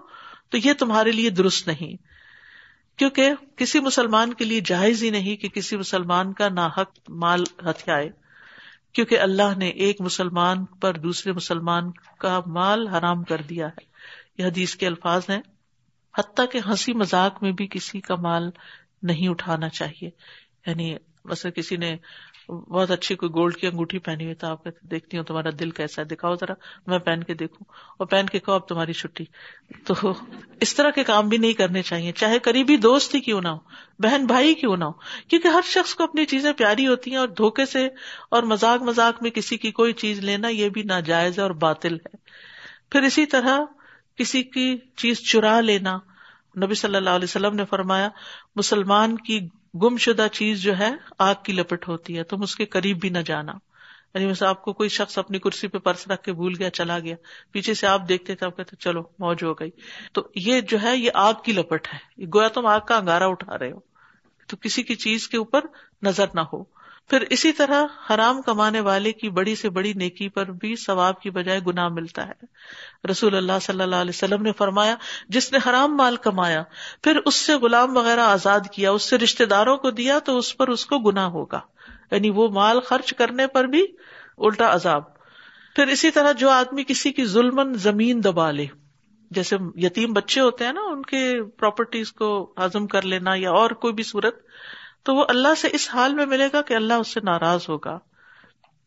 تو 0.50 0.58
یہ 0.58 0.74
تمہارے 0.74 1.12
لیے 1.12 1.30
درست 1.30 1.68
نہیں۔ 1.68 2.04
کیونکہ 3.00 3.32
کسی 3.56 3.80
مسلمان 3.80 4.34
کے 4.34 4.46
لیے 4.46 4.62
جائز 4.66 5.04
ہی 5.04 5.10
نہیں 5.10 5.36
کہ 5.36 5.50
کسی 5.50 5.78
مسلمان 5.78 6.34
کا 6.34 6.50
ناحق 6.50 7.10
مال 7.10 7.44
ہتھیائے۔ 7.70 8.23
کیونکہ 8.94 9.20
اللہ 9.20 9.58
نے 9.58 9.68
ایک 9.68 10.02
مسلمان 10.02 10.66
پر 10.66 10.94
دوسرے 10.98 11.32
مسلمان 11.32 11.92
کا 12.20 12.40
مال 12.46 12.88
حرام 12.88 13.24
کر 13.24 13.42
دیا 13.42 13.68
ہے۔ 13.68 13.86
یہ 14.38 14.48
حدیث 14.48 14.76
کے 14.76 14.88
الفاظ 14.88 15.22
ہیں۔ 15.30 15.42
حتیٰ 16.18 16.46
کہ 16.52 16.60
ہنسی 16.68 16.94
مذاق 16.94 17.44
میں 17.44 17.52
بھی 17.52 17.68
کسی 17.72 18.02
کا 18.02 18.16
مال 18.16 18.50
نہیں 19.02 19.28
اٹھانا 19.28 19.70
چاہیے۔ 19.70 20.10
یعنی 20.68 20.96
بس 21.26 21.46
کسی 21.56 21.78
نے 21.78 21.96
بہت 22.50 22.92
اچھی 22.92 23.16
کوئی 23.16 23.30
گولڈ 23.30 23.56
کی 23.56 23.68
انگوٹھی 23.68 24.00
پہنی 24.00 24.24
ہوئی 24.24 24.36
تو 24.36 24.48
آپ 24.48 24.66
دیکھتی 24.92 25.18
ہوں 25.18 25.24
تمہارا 25.24 25.50
دل 25.60 25.70
کیسا 25.70 26.02
ہے، 26.02 26.08
دکھاؤ 26.08 26.36
ذرا، 26.36 26.54
میں 26.88 27.00
پہن 27.00 27.24
کے 27.24 27.34
دیکھوں۔ 27.34 27.74
اور 28.00 28.08
پہن 28.08 28.26
کے 28.32 28.40
کہو، 28.40 28.54
اب 28.54 28.68
تمہاری 28.68 28.94
چھٹی۔ 28.94 29.24
تو 29.86 29.94
اس 30.62 30.76
طرح 30.76 30.90
کے 30.90 31.04
کام 31.04 31.30
بھی 31.30 31.38
نہیں 31.38 31.54
کرنے 31.54 31.82
چاہیے، 31.82 32.12
چاہے 32.12 32.40
قریبی 32.40 32.78
دوست 32.78 33.16
ہی 33.16 33.20
کیوں 33.20 33.42
نہ 33.42 33.48
ہو، 33.48 33.58
بہن 34.00 34.26
بھائی 34.26 34.54
کیوں 34.54 34.78
نہ 34.78 34.84
ہو، 34.84 34.92
کیونکہ 35.28 35.48
ہر 35.48 35.62
شخص 35.64 35.96
کو 35.96 36.04
اپنی 36.04 36.26
چیزیں 36.26 36.54
پیاری 36.54 36.88
ہوتی 36.88 37.12
ہیں 37.12 37.18
اور 37.18 37.28
دھوکے 37.28 37.66
سے 37.66 37.88
اور 38.32 38.44
مزاق 38.44 38.82
مزاق 38.82 39.24
میں 39.24 39.32
کسی 39.32 39.58
کی 39.58 39.72
کوئی 39.72 39.94
چیز 39.94 40.20
لینا 40.20 40.48
یہ 40.48 40.70
بھی 40.70 40.84
ناجائز 40.84 41.38
ہے 41.38 41.44
اور 41.44 41.52
باطل 41.52 41.96
ہے۔ 41.96 42.16
پھر 42.92 43.02
اسی 43.02 43.26
طرح 43.26 43.60
کسی 44.16 44.44
کی 44.44 44.78
چیز 44.98 45.20
چرا 45.20 45.60
لینا، 45.60 45.98
نبی 46.58 46.74
صلی 46.74 46.96
اللہ 46.96 47.10
علیہ 47.10 47.24
وسلم 47.24 47.56
نے 47.56 47.66
فرمایا، 47.66 48.10
مسلمان 48.56 49.16
کی 49.16 49.40
گم 49.82 49.98
شدہ 49.98 50.28
چیز 50.32 50.62
جو 50.62 50.78
ہے 50.78 50.92
آگ 51.20 51.36
کی 51.44 51.54
لپٹ 51.54 51.88
ہوتی 51.88 52.18
ہے، 52.18 52.24
تم 52.24 52.42
اس 52.42 52.56
کے 52.56 52.66
قریب 52.66 53.00
بھی 53.00 53.10
نہ 53.10 53.18
جانا۔ 53.18 53.54
یعنی 54.14 54.26
ویسے 54.26 54.46
آپ 54.46 54.62
کو 54.62 54.74
کوئی 54.74 54.90
شخص 54.90 55.18
اپنی 55.18 55.40
کرسی 55.40 55.68
پہ 55.68 55.78
پرس 55.78 56.08
رکھ 56.08 56.22
کے 56.22 56.34
بھول 56.34 56.54
گیا، 56.60 56.70
چلا 56.70 57.00
گیا۔ 57.00 57.16
پیچھے 57.52 57.74
سے 57.74 57.88
آپ 57.88 58.02
دیکھتے 58.10 58.36
تھے 58.36 58.46
آپ 58.46 58.58
کہتے 58.58 58.76
چلو، 58.76 59.02
موج 59.20 59.44
ہو 59.44 59.54
گئی۔ 59.54 59.70
تو 60.14 60.28
یہ 60.36 60.62
جو 60.62 60.82
ہے، 60.82 60.98
یہ 60.98 61.12
آگ 61.14 61.34
کی 61.46 61.52
لپٹ 61.52 61.88
ہے۔ 61.94 62.26
گویا 62.26 62.48
تم 62.48 62.66
آگ 62.66 62.80
کا 62.80 62.98
انگارا 62.98 63.26
اٹھا 63.26 63.60
رہے 63.60 63.72
ہو۔ 63.72 63.80
تو 64.48 64.58
کسی 64.58 64.84
کی 64.84 64.96
چیز 64.96 65.28
کے 65.28 65.38
اوپر 65.38 65.60
نظر 66.02 66.26
نہ 66.34 66.40
ہو۔ 66.40 66.64
پھر 67.10 67.22
اسی 67.30 67.52
طرح 67.52 67.86
حرام 68.10 68.42
کمانے 68.42 68.80
والے 68.80 69.12
کی 69.12 69.30
بڑی 69.30 69.56
سے 69.56 69.70
بڑی 69.70 69.94
نیکی 69.94 70.30
پر 70.30 70.46
بھی 70.46 70.76
ثواب 70.76 71.22
کی 71.22 71.30
بجائے 71.30 71.60
گناہ 71.68 71.88
ملتا 71.88 72.28
ہے۔ 72.28 72.46
رسول 73.12 73.36
اللہ 73.36 73.60
صلی 73.62 73.82
اللہ 73.82 73.96
علیہ 73.96 74.12
وسلم 74.16 74.42
نے 74.42 74.52
فرمایا، 74.58 74.96
جس 75.30 75.52
نے 75.52 75.70
حرام 75.70 75.98
مال 75.98 76.16
کمایا، 76.16 76.64
پھر 77.04 77.18
اس 77.26 77.36
سے 77.36 77.54
غلام 77.54 77.98
وغیرہ 77.98 78.20
آزاد 78.20 78.60
کیا، 78.74 78.92
اس 78.92 79.04
سے 79.04 79.18
رشتے 79.18 79.46
داروں 79.46 79.78
کو 79.78 79.92
دیا 79.92 80.20
تو 80.20 80.38
اس 80.38 80.58
پر 80.58 80.68
اس 80.68 80.86
کو 80.86 81.00
گنا 81.00 81.28
ہوگا۔ 81.28 81.60
یعنی 82.12 82.30
وہ 82.30 82.48
مال 82.48 82.80
خرچ 82.80 83.14
کرنے 83.14 83.48
پر 83.48 83.64
بھی 83.64 83.86
الٹا 84.38 84.74
عذاب۔ 84.74 85.14
پھر 85.76 85.88
اسی 85.88 86.12
طرح 86.12 86.32
جو 86.32 86.50
آدمی 86.50 86.84
کسی 86.84 87.12
کی 87.12 87.26
ظلم 87.26 87.74
زمین 87.74 88.24
دبا 88.24 88.52
لے، 88.52 88.66
جیسے 89.32 89.56
یتیم 89.76 90.14
بچے 90.14 90.42
ہوتے 90.42 90.66
ہیں 90.66 90.74
نا، 90.74 90.82
ان 90.82 91.02
کے 91.02 91.44
پراپرٹیز 91.44 92.12
کو 92.12 92.54
ہزم 92.66 92.88
کر 92.88 93.02
لینا 93.02 93.36
یا 93.36 93.52
اور 93.52 93.70
کوئی 93.70 93.94
بھی 93.94 94.04
صورت 94.04 94.36
تو 95.04 95.16
وہ 95.16 95.26
اللہ 95.30 95.56
سے 95.56 95.68
اس 95.74 95.90
حال 95.94 96.14
میں 96.14 96.26
ملے 96.26 96.48
گا 96.54 96.62
کہ 96.62 96.74
اللہ 96.74 96.94
اس 96.94 97.14
سے 97.14 97.20
ناراض 97.24 97.66
ہوگا۔ 97.70 98.00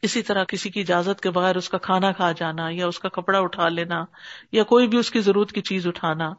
اسی 0.03 0.23
طرح 0.23 0.45
کسی 0.45 0.71
کی 0.71 0.81
اجازت 0.81 1.21
کے 1.21 1.31
بغیر 1.31 1.57
اس 1.57 1.69
کا 1.69 1.79
کھانا 1.79 2.13
کھا 2.13 2.33
جانا 2.33 2.69
یا 2.71 2.87
اس 2.87 2.99
کا 2.99 3.09
کپڑا 3.09 3.39
اٹھا 3.39 3.69
لینا 3.69 4.05
یا 4.53 4.63
کوئی 4.63 4.89
بھی 4.89 4.99
اس 4.99 5.11
کی 5.11 5.21
ضرورت 5.21 5.53
کی 5.53 5.61
چیز 5.61 5.87
اٹھانا، 5.87 6.33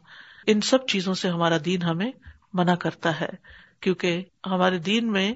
ان 0.46 0.60
سب 0.60 0.86
چیزوں 0.86 1.14
سے 1.14 1.28
ہمارا 1.28 1.56
دین 1.64 1.82
ہمیں 1.82 2.10
منع 2.52 2.74
کرتا 2.74 3.20
ہے۔ 3.20 3.28
کیونکہ 3.80 4.24
ہمارے 4.46 4.78
دین 4.78 5.12
میں 5.12 5.34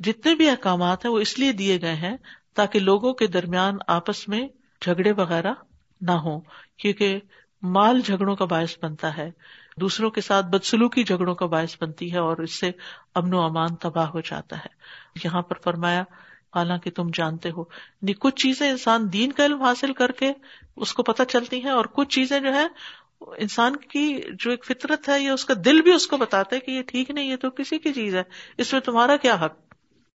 جتنے 0.00 0.34
بھی 0.34 0.50
احکامات 0.50 1.04
ہیں 1.04 1.12
وہ 1.12 1.18
اس 1.18 1.38
لیے 1.38 1.52
دیے 1.52 1.80
گئے 1.80 1.94
ہیں 1.94 2.16
تاکہ 2.54 2.78
لوگوں 2.78 3.12
کے 3.12 3.26
درمیان 3.26 3.76
آپس 3.86 4.28
میں 4.28 4.48
جھگڑے 4.80 5.12
وغیرہ 5.12 5.52
نہ 6.00 6.12
ہو 6.12 6.40
کیونکہ 6.78 7.20
مال 7.62 8.00
جھگڑوں 8.00 8.36
کا 8.36 8.44
باعث 8.44 8.76
بنتا 8.82 9.16
ہے۔ 9.16 9.30
دوسروں 9.80 10.10
کے 10.10 10.20
ساتھ 10.20 10.46
بدسلوکی 10.46 11.04
جھگڑوں 11.04 11.34
کا 11.34 11.46
باعث 11.46 11.76
بنتی 11.80 12.12
ہے 12.12 12.18
اور 12.18 12.36
اس 12.36 12.52
سے 12.52 12.70
امن 13.14 13.34
و 13.34 13.40
امان 13.40 13.74
تباہ 13.76 14.06
ہو 14.06 14.20
جاتا 14.20 14.58
ہے۔ 14.58 14.68
یہاں 15.24 15.42
پر 15.42 15.58
فرمایا، 15.64 16.02
حالانکہ 16.54 16.90
تم 16.90 17.08
جانتے 17.14 17.50
ہو 17.50 17.60
یعنی 17.60 18.12
کچھ 18.12 18.42
چیزیں 18.42 18.70
انسان 18.70 19.12
دین 19.12 19.32
کا 19.32 19.44
علم 19.44 19.62
حاصل 19.62 19.92
کر 19.92 20.12
کے 20.12 20.32
اس 20.76 20.94
کو 20.94 21.02
پتہ 21.02 21.22
چلتی 21.28 21.62
ہیں 21.62 21.70
اور 21.70 21.84
کچھ 21.84 22.08
چیزیں 22.08 22.40
جو 22.40 22.54
ہے 22.54 22.66
انسان 23.38 23.76
کی 23.76 24.20
جو 24.38 24.50
ایک 24.50 24.64
فطرت 24.64 25.08
ہے 25.08 25.20
یا 25.20 25.32
اس 25.32 25.44
کا 25.44 25.54
دل 25.64 25.82
بھی 25.82 25.92
اس 25.92 26.06
کو 26.06 26.16
بتاتا 26.16 26.56
ہے 26.56 26.60
کہ 26.60 26.70
یہ 26.70 26.82
ٹھیک 26.82 27.10
نہیں 27.10 27.30
یہ 27.30 27.36
تو 27.36 27.50
کسی 27.50 27.78
کی 27.78 27.92
چیز 27.92 28.14
ہے، 28.14 28.22
اس 28.58 28.72
میں 28.72 28.80
تمہارا 28.80 29.16
کیا 29.16 29.34
حق؟ 29.34 29.63